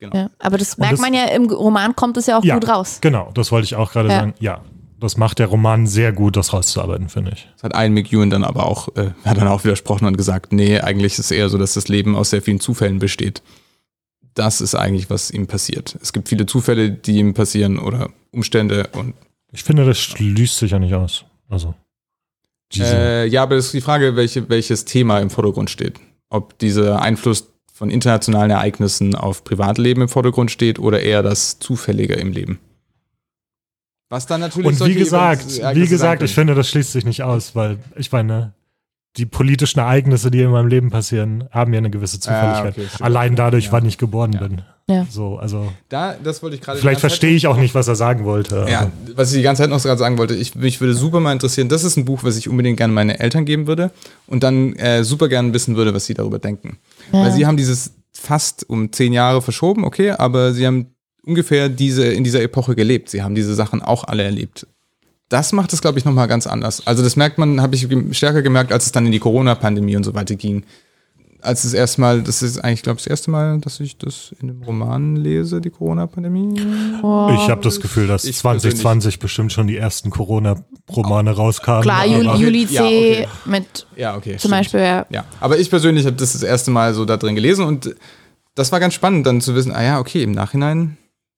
[0.00, 2.54] Ja, aber das merkt das- man ja, im Roman kommt es ja auch Ja.
[2.54, 2.98] gut raus.
[3.00, 4.20] Genau, das wollte ich auch gerade Ja.
[4.20, 4.34] sagen.
[4.38, 4.60] Ja,
[5.00, 7.48] das macht der Roman sehr gut, das rauszuarbeiten, finde ich.
[7.54, 10.78] Das hat Ian McEwan dann aber auch, äh, hat dann auch widersprochen und gesagt, nee,
[10.78, 13.42] eigentlich ist es eher so, dass das Leben aus sehr vielen Zufällen besteht.
[14.34, 15.96] Das ist eigentlich, was ihm passiert.
[16.02, 19.14] Es gibt viele Zufälle, die ihm passieren oder Umstände und
[19.52, 21.24] Ich finde, das schließt sich ja nicht aus.
[21.54, 21.74] Also.
[22.76, 26.00] Äh, ja, aber es ist die Frage, welche, welches Thema im Vordergrund steht.
[26.28, 32.14] Ob dieser Einfluss von internationalen Ereignissen auf Privatleben im Vordergrund steht oder eher das Zufällige
[32.14, 32.58] im Leben.
[34.10, 37.56] Was dann natürlich Und wie gesagt, wie gesagt, ich finde, das schließt sich nicht aus,
[37.56, 38.52] weil ich meine,
[39.16, 42.72] die politischen Ereignisse, die in meinem Leben passieren, haben ja eine gewisse Zufälligkeit.
[42.76, 43.02] okay, stimmt.
[43.02, 43.72] Allein dadurch, Ja.
[43.72, 44.40] wann ich geboren Ja.
[44.46, 44.62] bin.
[44.88, 45.06] Ja.
[45.10, 46.78] So, also Da, das wollte ich gerade.
[46.78, 48.66] vielleicht verstehe ich auch nicht, was er sagen wollte.
[48.68, 51.32] Ja, was ich die ganze Zeit noch gerade sagen wollte, ich, mich würde super mal
[51.32, 53.92] interessieren, das ist ein Buch, was ich unbedingt gerne meinen Eltern geben würde
[54.26, 56.78] und dann äh, super gerne wissen würde, was sie darüber denken.
[57.12, 62.06] Weil sie haben dieses fast um zehn Jahre verschoben, okay, aber sie haben ungefähr diese,
[62.06, 63.08] in dieser Epoche gelebt.
[63.08, 64.66] Sie haben diese Sachen auch alle erlebt.
[65.30, 66.86] Das macht es, glaube ich, nochmal ganz anders.
[66.86, 70.04] Also das merkt man, habe ich stärker gemerkt, als es dann in die Corona-Pandemie und
[70.04, 70.64] so weiter ging.
[71.44, 74.34] Als das erste Mal, das ist eigentlich, glaube ich, das erste Mal, dass ich das
[74.40, 76.60] in einem Roman lese, die Corona-Pandemie.
[77.02, 77.30] Oh.
[77.34, 81.82] Ich habe das Gefühl, dass Ich 2020 bestimmt schon die ersten Corona-Romane rauskamen.
[81.82, 82.72] Klar, Juli, Juli C.
[82.74, 83.28] Ja, okay.
[83.44, 84.30] mit Ja, okay.
[84.30, 84.52] zum stimmt.
[84.52, 85.06] Beispiel, ja.
[85.10, 87.94] Ja, aber ich persönlich habe das das erste Mal so da drin gelesen und
[88.54, 90.96] das war ganz spannend, dann zu wissen, ah ja, okay, im Nachhinein,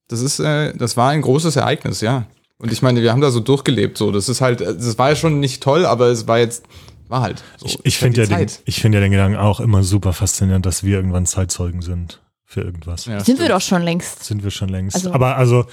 [0.09, 2.27] das ist, äh, das war ein großes Ereignis, ja.
[2.59, 4.13] Und ich meine, wir haben da so durchgelebt, so.
[4.13, 6.65] Das ist halt, das war ja schon nicht toll, aber es war jetzt,
[7.09, 7.43] war halt.
[7.59, 7.67] So.
[7.67, 10.67] Ich, ich finde ja, die den, ich find ja den Gedanken auch immer super faszinierend,
[10.67, 13.07] dass wir irgendwann Zeitzeugen sind für irgendwas.
[13.07, 13.51] Ja, Sind wir stimmt.
[13.51, 14.25] doch schon längst.
[14.25, 14.97] Sind wir schon längst.
[14.97, 15.67] Also- Aber also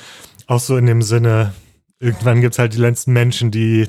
[0.48, 1.54] auch so in dem Sinne,
[2.00, 3.88] irgendwann gibt es halt die letzten Menschen, die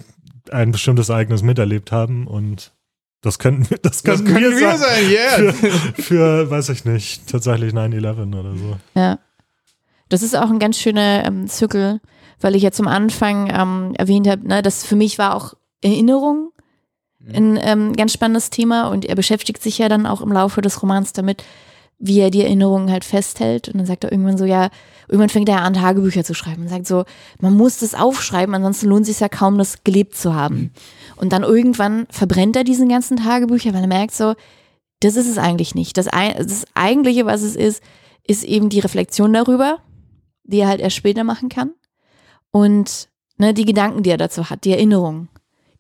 [0.51, 2.73] ein bestimmtes Ereignis miterlebt haben und
[3.23, 5.53] das könnten, wir- das Das könnten können wir sein, yeah.
[5.53, 8.77] Für, für, weiß ich nicht, tatsächlich 9-11 oder so.
[8.95, 9.19] Ja.
[10.11, 12.01] Das ist auch ein ganz schöner ähm, Zirkel,
[12.41, 16.51] weil ich ja zum Anfang ähm, erwähnt habe, ne, das für mich war auch Erinnerung
[17.33, 20.83] ein ähm, ganz spannendes Thema und er beschäftigt sich ja dann auch im Laufe des
[20.83, 21.45] Romans damit,
[21.99, 23.69] wie er die Erinnerungen halt festhält.
[23.69, 24.69] Und dann sagt er irgendwann so, ja,
[25.09, 27.05] irgendwann fängt er an, Tagebücher zu schreiben und sagt so,
[27.41, 30.73] man muss das aufschreiben, ansonsten lohnt es sich ja kaum, das gelebt zu haben.
[31.17, 34.35] Und dann irgendwann verbrennt er diesen ganzen Tagebücher, weil er merkt so,
[35.01, 35.97] das ist es eigentlich nicht.
[35.97, 37.83] Das, das Eigentliche, was es ist,
[38.27, 39.79] ist eben die Reflexion darüber,
[40.45, 41.73] die er halt erst später machen kann.
[42.51, 45.29] Und ne, die Gedanken, die er dazu hat, die Erinnerungen.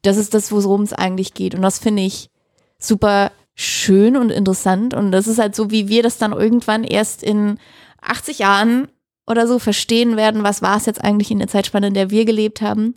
[0.05, 1.55] Das ist das, worum es eigentlich geht.
[1.55, 2.31] Und das finde ich
[2.79, 4.95] super schön und interessant.
[4.95, 7.59] Und das ist halt so, wie wir das dann irgendwann erst in
[8.03, 8.89] 80 Jahren
[9.27, 12.25] oder so verstehen werden, was war es jetzt eigentlich in der Zeitspanne, in der wir
[12.25, 12.95] gelebt haben.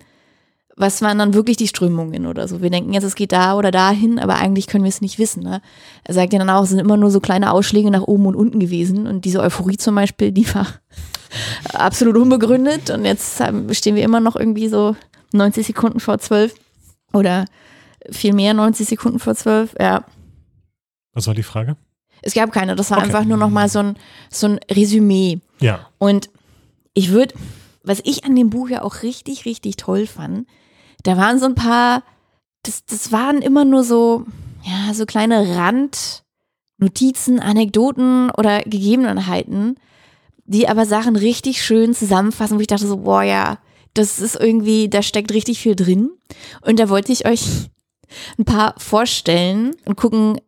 [0.75, 2.61] Was waren dann wirklich die Strömungen oder so?
[2.61, 5.41] Wir denken jetzt, es geht da oder dahin, aber eigentlich können wir es nicht wissen.
[5.41, 5.61] Ne?
[6.03, 8.35] Er sagt ja dann auch, es sind immer nur so kleine Ausschläge nach oben und
[8.35, 9.07] unten gewesen.
[9.07, 10.67] Und diese Euphorie zum Beispiel, die war
[11.73, 12.91] absolut unbegründet.
[12.91, 13.41] Und jetzt
[13.71, 14.95] stehen wir immer noch irgendwie so
[15.33, 16.53] 90 Sekunden vor 12
[17.13, 17.45] oder
[18.11, 19.75] viel mehr 90 Sekunden vor 12.
[19.79, 20.05] Ja,
[21.13, 21.75] Was war die Frage?
[22.21, 22.75] es gab keine.
[22.75, 23.07] Das war Okay.
[23.07, 23.95] einfach nur noch mal so ein,
[24.31, 25.39] so ein Resümee.
[25.59, 25.87] Ja.
[25.99, 26.29] Und
[26.93, 27.35] ich würde,
[27.83, 30.47] was ich an dem Buch ja auch richtig, richtig toll fand,
[31.03, 32.03] da waren so ein paar,
[32.63, 34.25] das, das waren immer nur so,
[34.63, 35.55] ja, so kleine
[36.79, 39.75] Randnotizen, Anekdoten oder Gegebenheiten,
[40.45, 43.57] die aber Sachen richtig schön zusammenfassen, wo ich dachte so, boah, ja,
[43.97, 46.11] das ist irgendwie, da steckt richtig viel drin.
[46.61, 47.69] Und da wollte ich euch
[48.37, 50.39] ein paar vorstellen und gucken,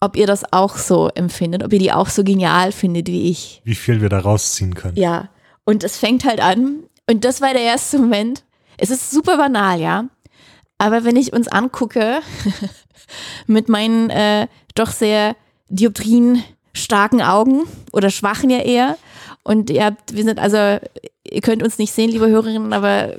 [0.00, 3.62] ob ihr das auch so empfindet, ob ihr die auch so genial findet wie ich.
[3.64, 4.96] Wie viel wir da rausziehen können.
[4.96, 5.28] Ja,
[5.64, 6.84] und es fängt halt an.
[7.08, 8.44] Und das war der erste Moment.
[8.78, 10.08] Es ist super banal, ja.
[10.78, 12.20] Aber wenn ich uns angucke,
[13.46, 15.36] mit meinen äh, doch sehr
[15.68, 16.42] dioptrien
[16.72, 18.98] starken Augen oder schwachen ja eher.
[19.44, 20.78] Und ihr habt, wir sind also,
[21.32, 23.14] ihr könnt uns nicht sehen, liebe Hörerinnen, aber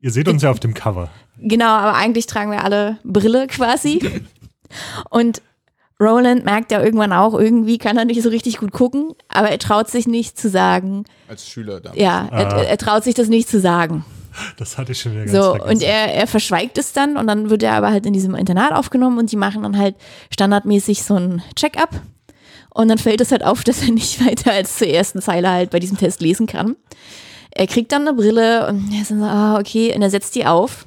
[0.00, 1.10] Ihr seht uns ja auf dem Cover.
[1.38, 4.22] Genau, aber eigentlich tragen wir alle Brille quasi.
[5.10, 5.42] Und
[5.98, 9.58] Roland merkt ja irgendwann auch, irgendwie kann er nicht so richtig gut gucken, aber er
[9.58, 11.04] traut sich nicht zu sagen.
[11.28, 12.00] Als Schüler damals.
[12.00, 12.62] Ja, er, Ah.
[12.62, 14.04] er traut sich das nicht zu sagen.
[14.58, 15.70] Das hatte ich schon wieder ganz So, vergessen.
[15.70, 18.72] und er, er verschweigt es dann und dann wird er aber halt in diesem Internat
[18.72, 19.96] aufgenommen und die machen dann halt
[20.30, 21.88] standardmäßig so ein Check-up.
[22.76, 25.70] Und dann fällt es halt auf, dass er nicht weiter als zur ersten Zeile halt
[25.70, 26.76] bei diesem Test lesen kann.
[27.50, 30.34] Er kriegt dann eine Brille und er ist dann so, ah, okay, und er setzt
[30.34, 30.86] die auf.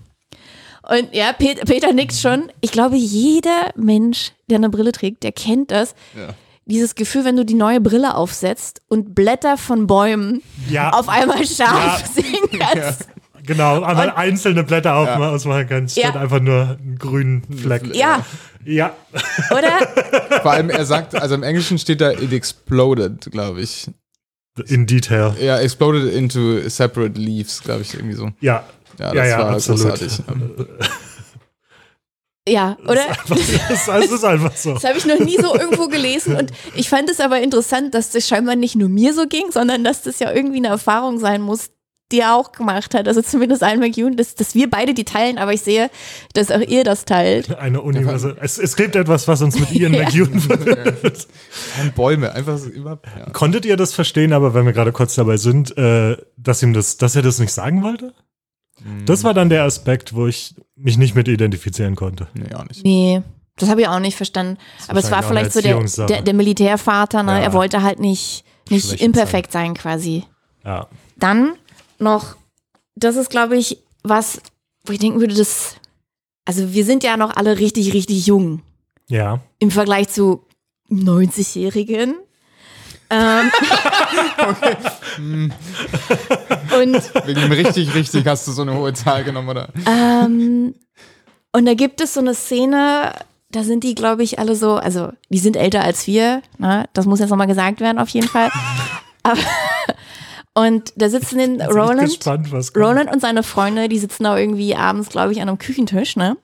[0.88, 2.52] Und ja, Peter, Peter nickt schon.
[2.62, 5.96] Ich glaube, jeder Mensch, der eine Brille trägt, der kennt das.
[6.16, 6.30] Ja.
[6.66, 11.44] Dieses Gefühl, wenn du die neue Brille aufsetzt und Blätter von Bäumen ja, auf einmal
[11.46, 12.22] scharf Ja.
[12.24, 13.08] sehen kannst.
[13.46, 16.10] genau, aber einzelne Blätter auf, ausmachen kannst, Ja.
[16.10, 17.96] statt einfach nur einen grünen Fleck.
[17.96, 18.24] Ja,
[18.66, 18.96] Ja,
[19.52, 19.88] oder?
[20.42, 23.90] Vor allem, er sagt, also im Englischen steht da, it exploded, glaube ich.
[24.68, 25.34] in Detail.
[25.40, 28.32] Ja, exploded into separate leaves, glaube ich, irgendwie so.
[28.42, 28.64] Ja,
[29.00, 29.82] Ja, das Ja, ja, war absolut.
[29.82, 30.20] großartig.
[32.48, 33.06] Ja, oder?
[33.28, 34.74] das, das ist einfach so.
[34.74, 38.10] Das habe ich noch nie so irgendwo gelesen und ich fand es aber interessant, dass
[38.12, 41.42] das scheinbar nicht nur mir so ging, sondern dass das ja irgendwie eine Erfahrung sein
[41.42, 41.70] muss,
[42.12, 43.08] die er auch gemacht hat.
[43.08, 45.90] Also zumindest Ian McEwan, dass, dass wir beide die teilen, aber ich sehe,
[46.34, 47.56] dass auch ihr das teilt.
[47.60, 48.36] Eine Universal.
[48.42, 50.04] Es, es gibt etwas, was uns mit Ian Ja.
[50.04, 51.28] McEwan verbindet.
[51.96, 53.00] Bäume, einfach so immer.
[53.18, 53.30] Ja.
[53.32, 56.98] Konntet ihr das verstehen, aber wenn wir gerade kurz dabei sind, äh, dass ihm das,
[56.98, 58.14] dass er das nicht sagen wollte?
[59.06, 62.28] Das war dann der Aspekt, wo ich mich nicht mit identifizieren konnte.
[62.34, 62.84] Nee, auch nicht.
[62.86, 63.22] Nee,
[63.58, 64.58] Das habe ich auch nicht verstanden.
[64.88, 67.34] Aber es war vielleicht so der, der, der Militärvater, ne?
[67.34, 67.40] Ja.
[67.40, 70.24] Er wollte halt nicht, nicht Schlecht imperfekt sein quasi.
[70.64, 70.88] Ja.
[71.18, 71.56] Dann
[72.00, 72.36] noch,
[72.96, 74.42] das ist, glaube ich, was,
[74.86, 75.76] wo ich denken würde, das,
[76.46, 78.62] also wir sind ja noch alle richtig, richtig jung
[79.10, 79.40] Ja.
[79.60, 80.44] im Vergleich zu
[80.90, 82.16] 90-Jährigen.
[83.12, 83.52] Ähm,
[86.80, 89.70] und Wegen dem richtig, richtig hast du so eine hohe Zahl genommen, oder?
[89.88, 90.76] Ähm,
[91.52, 93.14] und da gibt es so eine Szene,
[93.52, 96.88] da sind die, glaube ich, alle so, also die sind älter als wir, ne?
[96.94, 98.52] das muss jetzt nochmal gesagt werden auf jeden Fall.
[99.24, 99.40] Aber,
[100.54, 102.50] und da sitzen den Roland, gespannt.
[102.76, 106.38] Roland und seine Freunde, die sitzen da irgendwie abends, glaube ich, an einem Küchentisch, ne?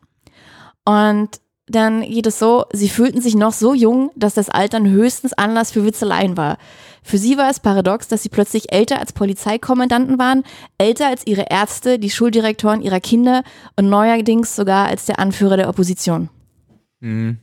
[0.86, 1.30] Und
[1.68, 5.72] dann geht es so, sie fühlten sich noch so jung, dass das Altern höchstens Anlass
[5.72, 6.58] für Witzeleien war.
[7.01, 10.43] Für sie war es paradox, dass sie plötzlich älter als Polizeikommandanten waren,
[10.78, 13.43] älter als ihre Ärzte, die Schuldirektoren ihrer Kinder
[13.76, 16.30] und neuerdings sogar als der Anführer der Opposition.
[16.99, 17.39] Mhm.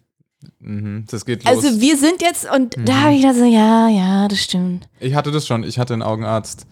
[0.61, 1.05] Mhm.
[1.11, 1.53] Das geht los.
[1.65, 4.89] Also wir sind jetzt, und da habe ich da so, ja, ja, das stimmt.
[5.01, 5.65] ich hatte das schon.
[5.65, 6.67] Ich hatte einen Augenarzt,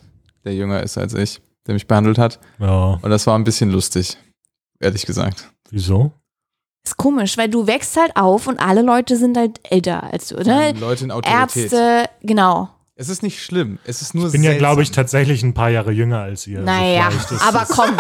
[0.45, 2.41] der jünger ist als ich, der mich behandelt hat.
[2.59, 2.99] Ja.
[3.03, 4.16] Und das war ein bisschen lustig,
[4.81, 5.51] ehrlich gesagt.
[5.71, 6.12] Wieso?
[6.85, 10.37] Ist komisch, weil du wächst halt auf und alle Leute sind halt älter als du,
[10.39, 10.73] oder?
[10.73, 11.64] Leute in Autorität.
[11.73, 12.71] Ärzte, genau.
[12.97, 13.79] Es ist nicht schlimm.
[13.85, 14.59] Es ist nur Ich bin ja, seltsam.
[14.59, 16.59] glaube ich, tatsächlich ein paar Jahre jünger als ihr.
[16.61, 17.91] Also Naja, ist aber komm,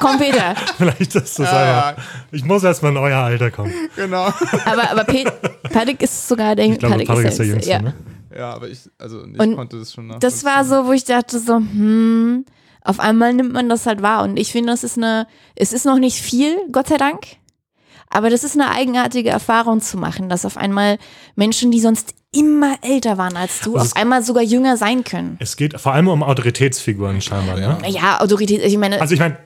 [0.00, 0.56] komm Peter.
[0.78, 2.02] Vielleicht ist das Ja, aber.
[2.32, 3.72] Ich muss erstmal in euer Alter kommen.
[3.94, 4.32] Genau.
[4.64, 5.30] Aber, aber Pet
[5.70, 7.82] Patrick ist sogar der, Ich glaube, Patrick ist der Jüngste, Jüngste, ja.
[7.82, 7.94] ne?
[8.36, 10.18] Ja, aber ich, also ich Und konnte das schon nach.
[10.18, 12.44] Das war so, wo ich dachte so, hm,
[12.82, 14.22] auf einmal nimmt man das halt wahr.
[14.22, 15.26] Und ich finde, das ist eine,
[15.56, 17.26] es ist noch nicht viel, Gott sei Dank.
[18.08, 20.98] Aber das ist eine eigenartige Erfahrung zu machen, dass auf einmal
[21.36, 25.36] Menschen, die sonst immer älter waren als du, Also auf einmal sogar jünger sein können.
[25.40, 27.56] Es geht vor allem um Autoritätsfiguren scheinbar.
[27.56, 27.78] Ne?
[27.88, 29.36] Ja, Autorität, ich meine, Also ich meine,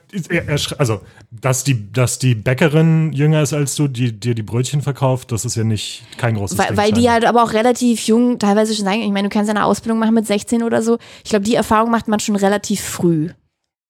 [0.76, 5.32] also dass die, dass die Bäckerin jünger ist als du, die dir die Brötchen verkauft,
[5.32, 6.76] das ist ja nicht kein großes weil, Ding.
[6.76, 9.54] weil die halt aber auch relativ jung teilweise schon sagen, ich meine, du kannst ja
[9.54, 10.98] eine Ausbildung machen mit 16 oder so.
[11.24, 13.30] Ich glaube, die Erfahrung macht man schon relativ früh.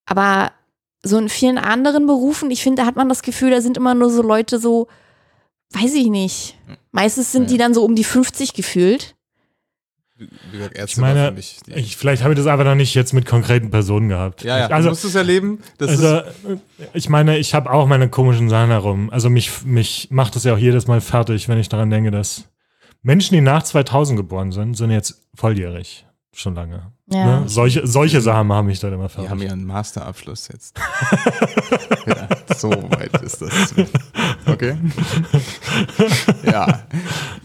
[0.07, 0.53] Aber
[1.03, 3.95] so in vielen anderen Berufen, ich finde, da hat man das Gefühl, da sind immer
[3.95, 4.86] nur so Leute so,
[5.75, 6.57] weiß ich nicht.
[6.93, 9.14] Meistens sind die dann so um die 50 gefühlt.
[10.16, 11.33] Wie gesagt, Ärzte Ich meine.
[11.33, 14.45] Die, ich, vielleicht habe ich das einfach noch nicht jetzt mit konkreten Personen gehabt.
[14.45, 15.59] ja, ja, Also, du musst es erleben.
[15.79, 16.62] Das also ist,
[16.93, 19.11] ich meine, ich habe auch meine komischen Sachen herum.
[19.11, 22.45] Also mich, mich macht das ja auch jedes Mal fertig, wenn ich daran denke, dass
[23.03, 26.07] Menschen, die nach 2000 geboren sind, sind jetzt volljährig.
[26.33, 26.93] Schon lange.
[27.07, 27.41] Ja.
[27.41, 27.49] Ne?
[27.49, 30.77] Solche, solche Sachen haben mich dann immer die haben ihren Masterabschluss jetzt.
[32.07, 33.75] ja, so weit ist das.
[34.47, 34.77] Okay.
[36.45, 36.83] ja.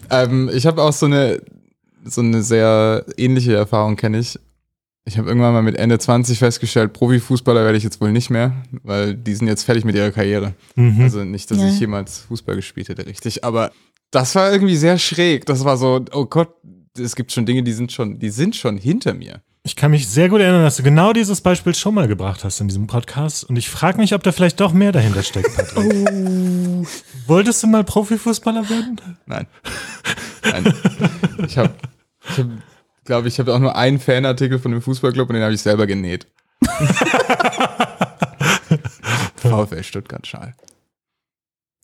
[0.08, 1.42] Ähm, ich habe auch so eine,
[2.04, 4.38] so eine sehr ähnliche Erfahrung, kenne ich.
[5.04, 8.52] Ich habe irgendwann mal mit Ende 20 festgestellt, Profifußballer werde ich jetzt wohl nicht mehr,
[8.82, 10.54] weil die sind jetzt fertig mit ihrer Karriere.
[10.76, 11.00] Mhm.
[11.02, 11.68] Also nicht, dass Ja.
[11.68, 13.44] ich jemals Fußball gespielt hätte, richtig.
[13.44, 13.72] Aber
[14.10, 15.46] das war irgendwie sehr schräg.
[15.46, 16.54] Das war so, oh Gott,
[16.98, 19.42] es gibt schon Dinge, die sind schon, die sind schon hinter mir.
[19.62, 22.60] Ich kann mich sehr gut erinnern, dass du genau dieses Beispiel schon mal gebracht hast
[22.60, 23.44] in diesem Podcast.
[23.44, 26.08] Und ich frage mich, ob da vielleicht doch mehr dahinter steckt, Patrick.
[26.82, 26.86] Oh.
[27.26, 28.98] Wolltest du mal Profifußballer werden?
[29.26, 29.46] Nein.
[30.44, 30.74] Nein.
[31.46, 31.74] Ich habe,
[32.28, 32.46] ich hab,
[33.04, 35.86] glaube ich, habe auch nur einen Fanartikel von dem Fußballclub und den habe ich selber
[35.86, 36.26] genäht.
[39.36, 40.54] VfL Stuttgart Schal.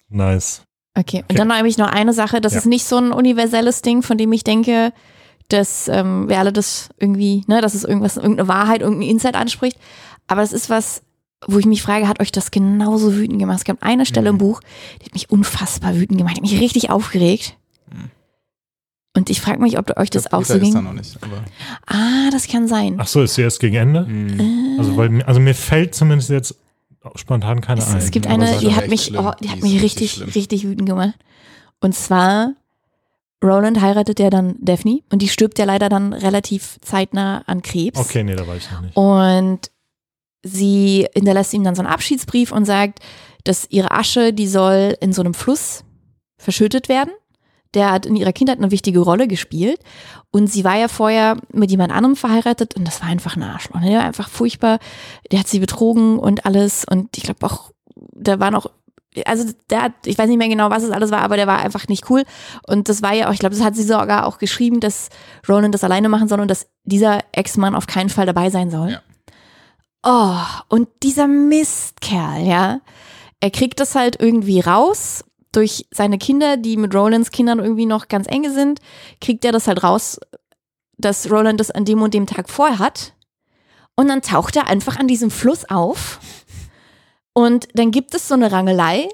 [0.08, 0.62] Nice.
[0.98, 2.60] Okay, und dann habe ich noch eine Sache, das Ja.
[2.60, 4.92] ist nicht so ein universelles Ding, von dem ich denke,
[5.48, 9.78] dass ähm, wir alle das irgendwie, ne, dass es irgendwas, irgendeine Wahrheit, irgendein Insight anspricht.
[10.26, 11.02] Aber es ist was,
[11.46, 13.58] wo ich mich frage, hat euch das genauso wütend gemacht?
[13.58, 14.60] Es gab eine Stelle im Buch,
[15.00, 17.56] die hat mich unfassbar wütend gemacht, die hat mich richtig aufgeregt.
[19.14, 20.88] Und ich frage mich, ob euch das auch so Peter ist da ging.
[20.88, 21.18] noch nicht.
[21.22, 21.42] Aber,
[21.86, 22.96] Ah, das kann sein.
[22.98, 24.06] Ach so, ist sie erst gegen Ende?
[24.10, 26.54] Äh, Also, weil, mir- also mir fällt zumindest jetzt
[27.14, 27.96] spontan keine es, ein.
[27.98, 29.24] es gibt eine, sag die hat mich, schlimm.
[29.24, 31.14] oh, die Die hat mich richtig richtig wütend gemacht.
[31.80, 32.52] Und zwar,
[33.44, 38.00] Roland heiratet ja dann Daphne und die stirbt ja leider dann relativ zeitnah an Krebs.
[38.00, 38.96] Okay, nee, da war ich noch nicht.
[38.96, 39.70] Und
[40.42, 43.00] sie hinterlässt ihm dann so einen Abschiedsbrief und sagt,
[43.44, 45.84] dass ihre Asche, die soll in so einem Fluss
[46.38, 47.10] verschüttet werden.
[47.74, 49.80] Der hat in ihrer Kindheit eine wichtige Rolle gespielt.
[50.30, 53.80] Und sie war ja vorher mit jemand anderem verheiratet und das war einfach ein Arschloch.
[53.80, 53.90] ne?
[53.90, 54.78] Der war einfach furchtbar.
[55.30, 56.84] Der hat sie betrogen und alles.
[56.88, 58.70] Und ich glaube auch, da war noch,
[59.24, 61.58] also der hat, ich weiß nicht mehr genau, was es alles war, aber der war
[61.58, 62.24] einfach nicht cool.
[62.66, 65.08] Und das war ja auch, ich glaube, das hat sie sogar auch geschrieben, dass
[65.48, 68.90] Roland das alleine machen soll und dass dieser Ex-Mann auf keinen Fall dabei sein soll.
[68.90, 69.02] Ja.
[70.02, 70.38] Oh,
[70.68, 72.80] und dieser Mistkerl, ja,
[73.40, 78.08] er kriegt das halt irgendwie raus durch seine Kinder, die mit Rolands Kindern irgendwie noch
[78.08, 78.80] ganz enge sind,
[79.20, 80.20] kriegt er das halt raus,
[80.98, 83.14] dass Roland das an dem und dem Tag vorhat.
[83.96, 86.20] Und dann taucht er einfach an diesem Fluss auf.
[87.36, 89.10] Und dann gibt es so eine Rangelei.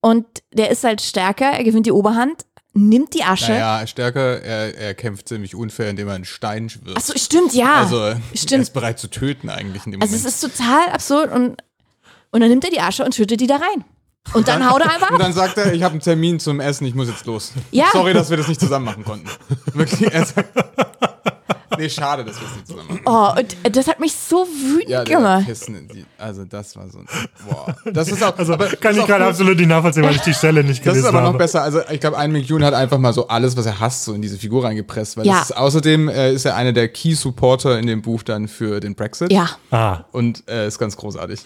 [0.00, 3.52] Und der ist halt stärker, er gewinnt die Oberhand, nimmt die Asche.
[3.52, 6.96] Naja, stärker, er, er kämpft ziemlich unfair, indem er einen Stein wirft.
[6.96, 7.74] Achso, stimmt, ja.
[7.82, 8.62] also er stimmt.
[8.62, 10.42] ist bereit zu töten eigentlich in dem Also es Moment.
[10.42, 11.62] ist total absurd und,
[12.30, 13.84] und dann nimmt er die Asche und schüttet die da rein.
[14.32, 15.20] Und dann haut er einfach und ab.
[15.20, 17.52] dann sagt er, ich habe einen Termin zum Essen, ich muss jetzt los.
[17.72, 17.88] Ja.
[17.92, 19.28] Sorry, dass wir das nicht zusammen machen konnten.
[19.74, 20.10] Wirklich.
[20.10, 20.48] Er sagt,
[21.78, 23.00] nee, schade, dass wir es nicht zusammen machen.
[23.04, 25.46] Oh, und das hat mich so wütend Ja, gemacht.
[25.46, 27.06] Kissen in die, also das war so ein,
[27.48, 27.74] boah.
[27.92, 30.62] Das ist auch, Also aber kann ich gerade absolut nicht nachvollziehen, weil ich die Stelle
[30.64, 31.38] nicht Das gelesen ist aber noch habe.
[31.38, 31.62] besser.
[31.62, 34.22] Also ich glaube, ein McEwan hat einfach mal so alles, was er hasst, so in
[34.22, 35.16] diese Figur reingepresst.
[35.16, 35.34] Weil Ja.
[35.40, 38.80] das ist, außerdem äh, ist er einer der Key Supporter in dem Buch dann für
[38.80, 39.32] den Brexit.
[39.32, 40.04] Ja, Ah.
[40.12, 41.40] Und äh, ist ganz großartig.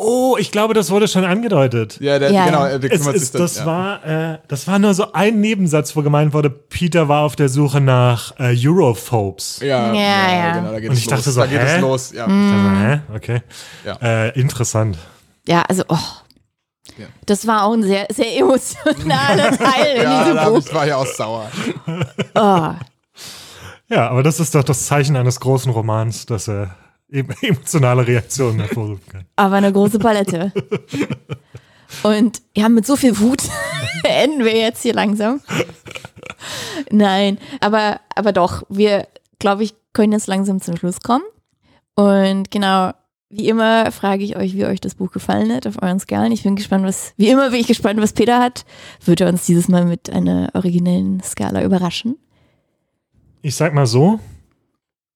[0.00, 1.98] Oh, ich glaube, das wurde schon angedeutet.
[2.00, 2.60] Ja, der, Ja, genau.
[2.66, 2.68] ja.
[2.68, 3.66] Er Es kümmert sich ist, das, ja.
[3.66, 7.48] war, äh, das war nur so ein Nebensatz, wo gemeint wurde, Peter war auf der
[7.48, 9.58] Suche nach äh, Europhobes.
[9.60, 10.52] Ja, Ja, ja.
[10.58, 11.16] genau, da geht Und es ich los.
[11.18, 11.74] dachte so, da geht hä?
[11.76, 12.12] es los.
[12.12, 12.26] Ja.
[12.26, 12.34] Also,
[12.86, 13.00] hä?
[13.12, 13.42] Okay.
[13.84, 13.96] Ja.
[14.00, 14.96] Äh, interessant.
[15.48, 15.98] ja, also, oh.
[16.96, 17.06] Ja.
[17.26, 20.58] Das war auch ein sehr, sehr emotionaler Teil in Ja, diesem da Buch.
[20.58, 21.50] ich war ja auch sauer.
[22.36, 22.70] Oh.
[23.88, 26.74] Ja, aber das ist doch das Zeichen eines großen Romans, dass er
[27.42, 29.24] emotionale Reaktionen hervorrufen kann.
[29.36, 30.52] Aber eine große Palette.
[32.02, 33.42] Und ja, mit so viel Wut
[34.04, 35.40] enden wir jetzt hier langsam.
[36.90, 41.24] Nein, aber, aber doch, wir, glaube ich, können jetzt langsam zum Schluss kommen.
[41.94, 42.92] Und genau,
[43.30, 46.32] wie immer frage ich euch, wie euch das Buch gefallen hat auf euren Skalen.
[46.32, 48.64] Ich bin gespannt, was, wie immer bin ich gespannt, was Peter hat.
[49.04, 52.16] Wird er uns dieses Mal mit einer originellen Skala überraschen?
[53.42, 54.20] Ich sag mal so,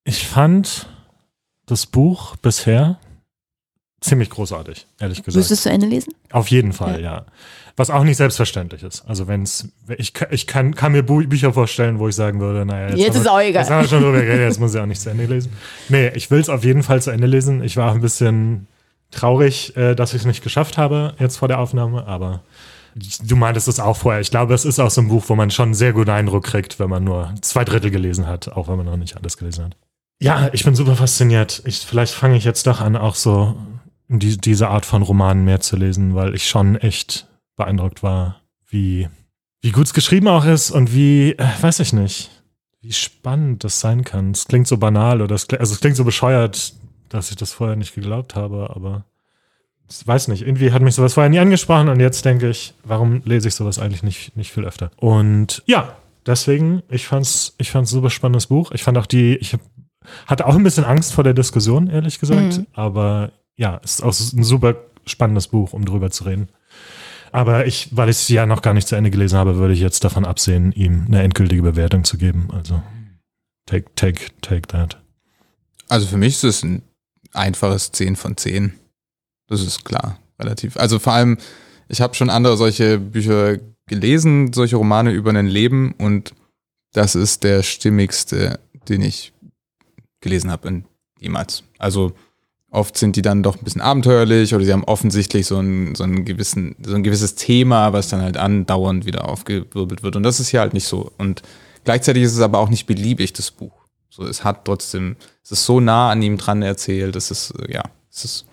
[0.04, 0.88] ich fand
[1.66, 2.98] das Buch bisher
[4.00, 5.50] ziemlich großartig, ehrlich Willst du gesagt.
[5.52, 6.12] es zu Ende lesen?
[6.32, 7.24] Auf jeden Fall, ja.
[7.76, 9.02] Was auch nicht selbstverständlich ist.
[9.06, 12.66] Also wenn es, ich, kann- ich kann, kann mir Bücher vorstellen, wo ich sagen würde,
[12.66, 13.62] naja, jetzt, Jetzt ist wir, auch egal.
[13.62, 15.52] Jetzt haben wir schon drüber geredet, jetzt muss ich auch nicht zu Ende lesen.
[15.88, 17.62] Nee, ich will es auf jeden Fall zu Ende lesen.
[17.62, 18.66] Ich war auch ein bisschen
[19.12, 22.42] traurig, äh, dass ich es nicht geschafft habe jetzt vor der Aufnahme, aber
[23.24, 24.20] du meintest es auch vorher.
[24.20, 26.44] Ich glaube, es ist auch so ein Buch, wo man schon einen sehr guten Eindruck
[26.44, 29.66] kriegt, wenn man nur zwei Drittel gelesen hat, auch wenn man noch nicht alles gelesen
[29.66, 29.76] hat.
[30.22, 31.62] Ja, ich bin super fasziniert.
[31.66, 33.56] Ich, vielleicht fange ich jetzt doch an, auch so
[34.06, 39.08] die, diese Art von Romanen mehr zu lesen, weil ich schon echt beeindruckt war, wie,
[39.62, 42.30] wie gut es geschrieben auch ist und wie, äh, weiß ich nicht,
[42.82, 44.30] wie spannend das sein kann.
[44.30, 46.72] Es klingt so banal oder es, also es klingt so bescheuert,
[47.08, 49.04] dass ich das vorher nicht geglaubt habe, aber
[49.90, 53.22] ich weiß nicht, irgendwie hat mich sowas vorher nie angesprochen und jetzt denke ich, warum
[53.24, 54.92] lese ich sowas eigentlich nicht, nicht viel öfter?
[54.98, 55.96] Und ja,
[56.26, 58.70] deswegen, ich fand's, ich fand's ein super spannendes Buch.
[58.70, 59.60] Ich fand auch die, ich hab,
[60.26, 62.66] hatte auch ein bisschen Angst vor der Diskussion, ehrlich gesagt, Mhm.
[62.72, 64.76] aber ja, es ist auch ein super
[65.06, 66.48] spannendes Buch, um drüber zu reden.
[67.32, 69.80] Aber ich, weil ich es ja noch gar nicht zu Ende gelesen habe, würde ich
[69.80, 72.48] jetzt davon absehen, ihm eine endgültige Bewertung zu geben.
[72.52, 72.82] Also
[73.66, 75.00] take, take, take that.
[75.88, 76.82] Also für mich ist es ein
[77.32, 78.74] einfaches 10 von 10.
[79.48, 80.76] Das ist klar, relativ.
[80.76, 81.38] Also vor allem,
[81.88, 86.34] ich habe schon andere solche Bücher gelesen, solche Romane über ein Leben und
[86.92, 89.32] das ist der stimmigste, den ich
[90.22, 90.84] gelesen habe
[91.20, 91.62] jemals.
[91.78, 92.12] Also
[92.70, 96.04] oft sind die dann doch ein bisschen abenteuerlich oder sie haben offensichtlich so ein, so
[96.04, 100.16] einen gewissen, so ein gewisses Thema, was dann halt andauernd wieder aufgewirbelt wird.
[100.16, 101.12] Und das ist hier halt nicht so.
[101.18, 101.42] Und
[101.84, 103.82] gleichzeitig ist es aber auch nicht beliebig, das Buch.
[104.08, 107.72] So, es hat trotzdem, es ist so nah an ihm dran erzählt, es ist, äh,
[107.72, 108.46] ja, es ist,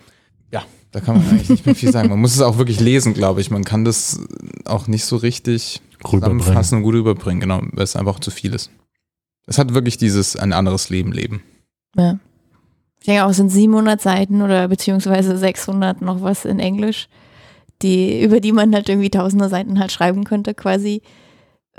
[0.50, 2.08] ja, da kann man eigentlich nicht mehr viel sagen.
[2.08, 3.50] Man muss es auch wirklich lesen, glaube ich.
[3.50, 4.20] Man kann das
[4.64, 8.70] auch nicht so richtig zusammenfassen und gut überbringen, genau, weil es einfach zu viel ist.
[9.46, 11.42] Es hat wirklich dieses ein anderes Leben leben.
[11.96, 12.18] Ja.
[13.00, 17.08] Ich denke auch, es sind 700 Seiten oder beziehungsweise 600 noch was in Englisch,
[17.82, 21.02] die, über die man halt irgendwie tausende Seiten halt schreiben könnte quasi,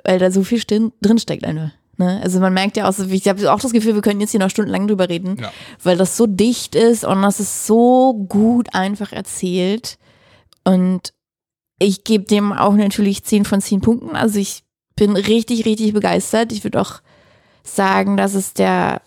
[0.04, 1.72] weil da so viel stin- drinsteckt einfach.
[1.98, 2.20] Ne?
[2.24, 4.40] Also man merkt ja auch, so, ich habe auch das Gefühl, wir können jetzt hier
[4.40, 5.52] noch stundenlang drüber reden, Ja.
[5.84, 10.00] weil das so dicht ist und das ist so gut einfach erzählt
[10.64, 11.14] und
[11.78, 14.64] ich gebe dem auch natürlich 10 von 10 Punkten, also ich
[14.96, 16.52] bin richtig, richtig begeistert.
[16.52, 17.02] Ich würde auch
[17.64, 19.02] sagen, dass es der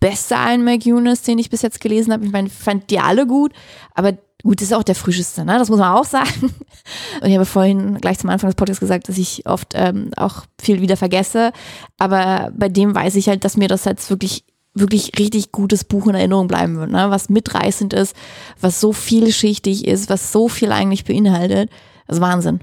[0.00, 2.24] beste McEwan ist, den ich bis jetzt gelesen habe.
[2.24, 3.52] Ich meine, fand die alle gut,
[3.94, 5.58] aber gut, das ist auch der frischeste, ne?
[5.58, 6.54] Das muss man auch sagen.
[7.20, 10.44] Und ich habe vorhin gleich zum Anfang des Podcasts gesagt, dass ich oft ähm, auch
[10.60, 11.52] viel wieder vergesse.
[11.98, 14.44] Aber bei dem weiß ich halt, dass mir das jetzt wirklich
[14.74, 17.10] wirklich richtig gutes Buch in Erinnerung bleiben wird, ne?
[17.10, 18.14] was mitreißend ist,
[18.60, 21.70] was so vielschichtig ist, was so viel eigentlich beinhaltet.
[22.06, 22.60] Das ist Wahnsinn.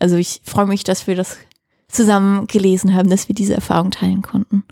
[0.00, 1.36] Also ich freue mich, dass wir das
[1.88, 4.64] zusammen gelesen haben, dass wir diese Erfahrung teilen konnten.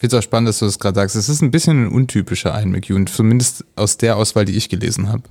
[0.00, 1.14] Ich finde es auch spannend, dass du das gerade sagst.
[1.14, 5.10] Es ist ein bisschen ein untypischer Ian McEwan, zumindest aus der Auswahl, die ich gelesen
[5.10, 5.24] habe.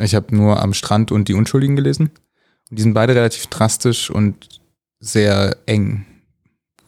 [0.00, 2.10] Ich habe nur am Strand und die Unschuldigen gelesen.
[2.70, 4.48] Und die sind beide relativ drastisch und
[4.98, 6.06] sehr eng.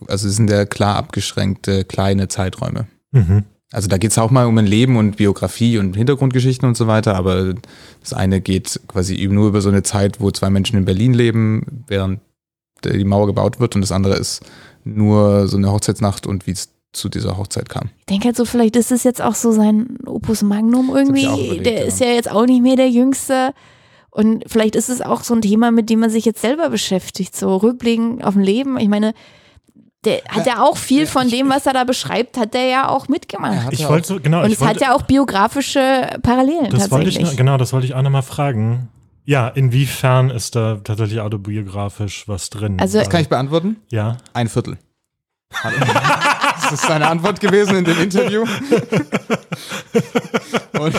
[0.09, 2.89] Also es sind ja klar abgeschränkte kleine Zeiträume.
[3.13, 3.45] Mhm.
[3.71, 6.89] Also da geht es auch mal um ein Leben und Biografie und Hintergrundgeschichten und so
[6.89, 7.55] weiter, aber
[8.01, 11.85] das eine geht quasi nur über so eine Zeit, wo zwei Menschen in Berlin leben,
[11.87, 12.19] während
[12.85, 14.45] die Mauer gebaut wird und das andere ist
[14.83, 17.91] nur so eine Hochzeitsnacht und wie es zu dieser Hochzeit kam.
[18.01, 21.21] Ich denke halt so, vielleicht ist es jetzt auch so sein Opus Magnum irgendwie.
[21.21, 21.85] ich überlegt, der ja.
[21.87, 23.53] ist ja jetzt auch nicht mehr der Jüngste.
[24.11, 27.37] Und vielleicht ist es auch so ein Thema, mit dem man sich jetzt selber beschäftigt,
[27.37, 28.79] so rückblickend auf ein Leben.
[28.79, 29.13] Ich meine,
[30.05, 33.09] der hat ja auch viel von dem, was er da beschreibt, hat der ja auch
[33.09, 33.65] mitgemacht.
[33.65, 36.91] hat Ich ja wollte, genau, Und ich es hat wollte, ja auch biografische Parallelen das
[36.91, 37.37] wollte ich, tatsächlich.
[37.37, 38.89] genau, das wollte ich auch nochmal fragen.
[39.25, 42.79] Ja, inwiefern ist da tatsächlich autobiografisch was drin?
[42.81, 43.77] Also- Das kann ich beantworten.
[43.91, 44.17] ja.
[44.33, 44.79] Ein Viertel.
[46.71, 48.45] Das ist seine Antwort gewesen in dem Interview.
[50.79, 50.95] Und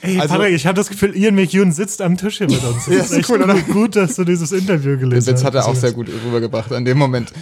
[0.00, 2.86] Ey, Also- Patrick, ich habe das Gefühl, Ian McEwan sitzt am Tisch hier mit uns.
[2.86, 3.54] Das Ja, ist ist echt cool, oder?
[3.60, 5.44] gut, dass du dieses Interview gelesen Witz hast.
[5.44, 7.32] hat er auch sehr gut rübergebracht an dem Moment.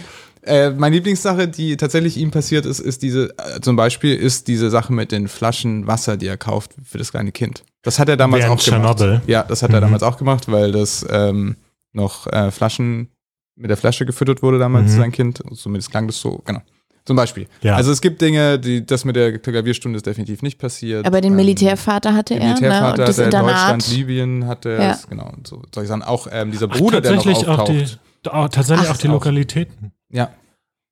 [0.43, 4.69] Äh, meine Lieblingssache, die tatsächlich ihm passiert ist, ist diese, äh, zum Beispiel ist diese
[4.71, 7.63] Sache mit den Flaschen Wasser, die er kauft für das kleine Kind.
[7.83, 8.97] Das hat er damals Während auch gemacht.
[8.97, 9.21] Tschernobyl.
[9.27, 9.81] Ja, das hat er Mhm.
[9.85, 11.55] damals auch gemacht, weil das ähm,
[11.93, 13.09] noch äh, Flaschen
[13.55, 14.97] mit der Flasche gefüttert wurde damals, Mhm.
[14.97, 15.43] sein Kind.
[15.55, 16.61] Zumindest klang das so, genau.
[17.05, 17.47] Zum Beispiel.
[17.61, 17.75] Ja.
[17.75, 21.05] Also es gibt Dinge, die das mit der Klavierstunde ist definitiv nicht passiert.
[21.05, 22.53] Aber den Ähm, Militärvater hatte den er, ne?
[22.53, 23.55] Militärvater Und das hatte er, Internat.
[23.73, 24.91] Deutschland, Libyen hatte er, Ja.
[24.91, 25.29] es, genau.
[25.35, 27.99] Und so soll ich sagen, auch ähm, dieser Ach, Bruder, der noch tatsächlich auch auftaucht.
[28.25, 29.13] die, auch, tatsächlich Ach, auch die auch.
[29.13, 29.91] Lokalitäten.
[30.11, 30.29] Ja,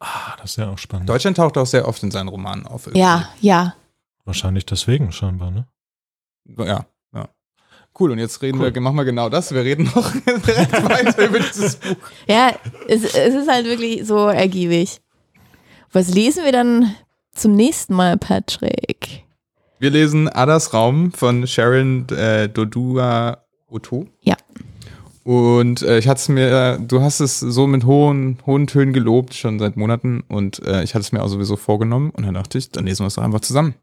[0.02, 1.10] Ah, das ist ja auch spannend.
[1.10, 2.88] Deutschland taucht auch sehr oft in seinen Romanen auf.
[2.88, 3.02] irgendwie.
[3.02, 3.76] Ja, ja.
[4.24, 5.68] Wahrscheinlich deswegen scheinbar, ne?
[6.58, 7.28] Ja, ja.
[8.00, 8.74] Cool, und jetzt reden Cool.
[8.74, 9.52] wir, machen wir genau das.
[9.54, 11.98] Wir reden noch direkt weiter über dieses Buch.
[12.28, 12.54] Ja,
[12.88, 15.02] es, es ist halt wirklich so ergiebig.
[15.92, 16.94] Was lesen wir dann
[17.34, 19.24] zum nächsten Mal, Patrick?
[19.80, 24.06] Wir lesen Adas Raum von Sharon äh, Dodua Otto.
[24.22, 24.36] Ja.
[25.24, 29.34] Und äh, ich hatte es mir, du hast es so mit hohen, hohen Tönen gelobt,
[29.34, 30.22] schon seit Monaten.
[30.28, 32.12] Und äh, ich hatte es mir auch sowieso vorgenommen.
[32.12, 33.74] Und dann dachte ich, dann lesen wir es doch einfach zusammen.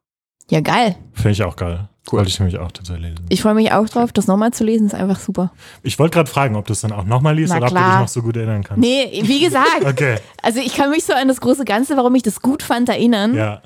[0.49, 0.95] Ja, geil.
[1.13, 1.89] Finde ich auch geil.
[2.11, 2.19] Cool.
[2.19, 3.27] Wollte ich nämlich auch tatsächlich lesen.
[3.31, 5.53] Ich freue mich auch drauf, das nochmal zu lesen, ist einfach super.
[5.83, 7.75] Ich wollte gerade fragen, ob du es dann auch nochmal liest Na oder ob du
[7.77, 8.01] dich klar.
[8.03, 8.81] noch so gut erinnern kannst.
[8.81, 12.23] Nee, wie gesagt, Okay, also ich kann mich so an das große Ganze, warum ich
[12.23, 13.35] das gut fand, erinnern.
[13.35, 13.61] ja.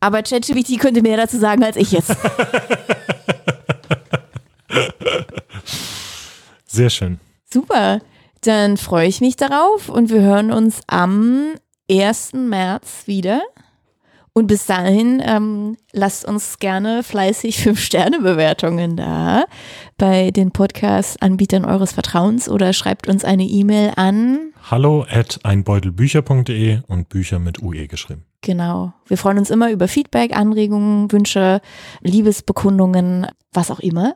[0.00, 2.14] Aber ChatGPT könnte mehr dazu sagen als ich jetzt.
[6.66, 7.18] Sehr schön.
[7.50, 8.00] Super.
[8.42, 11.54] Dann freue ich mich darauf und wir hören uns am
[11.90, 12.34] 1.
[12.34, 13.40] März wieder.
[14.32, 19.44] Und bis dahin ähm, lasst uns gerne fleißig 5-Sterne-Bewertungen da
[19.96, 24.52] bei den Podcast-Anbietern eures Vertrauens oder schreibt uns eine E-Mail an.
[24.70, 28.24] Hallo at einbeutelbücher.de und Bücher mit UE geschrieben.
[28.42, 28.92] Genau.
[29.06, 31.60] Wir freuen uns immer über Feedback, Anregungen, Wünsche,
[32.02, 34.14] Liebesbekundungen, was auch immer.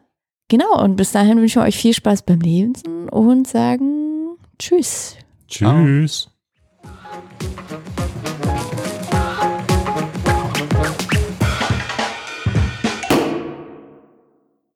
[0.49, 0.83] Genau.
[0.83, 5.17] Und bis dahin wünschen wir euch viel Spaß beim Lesen und sagen Tschüss.
[5.49, 6.32] Tschüss.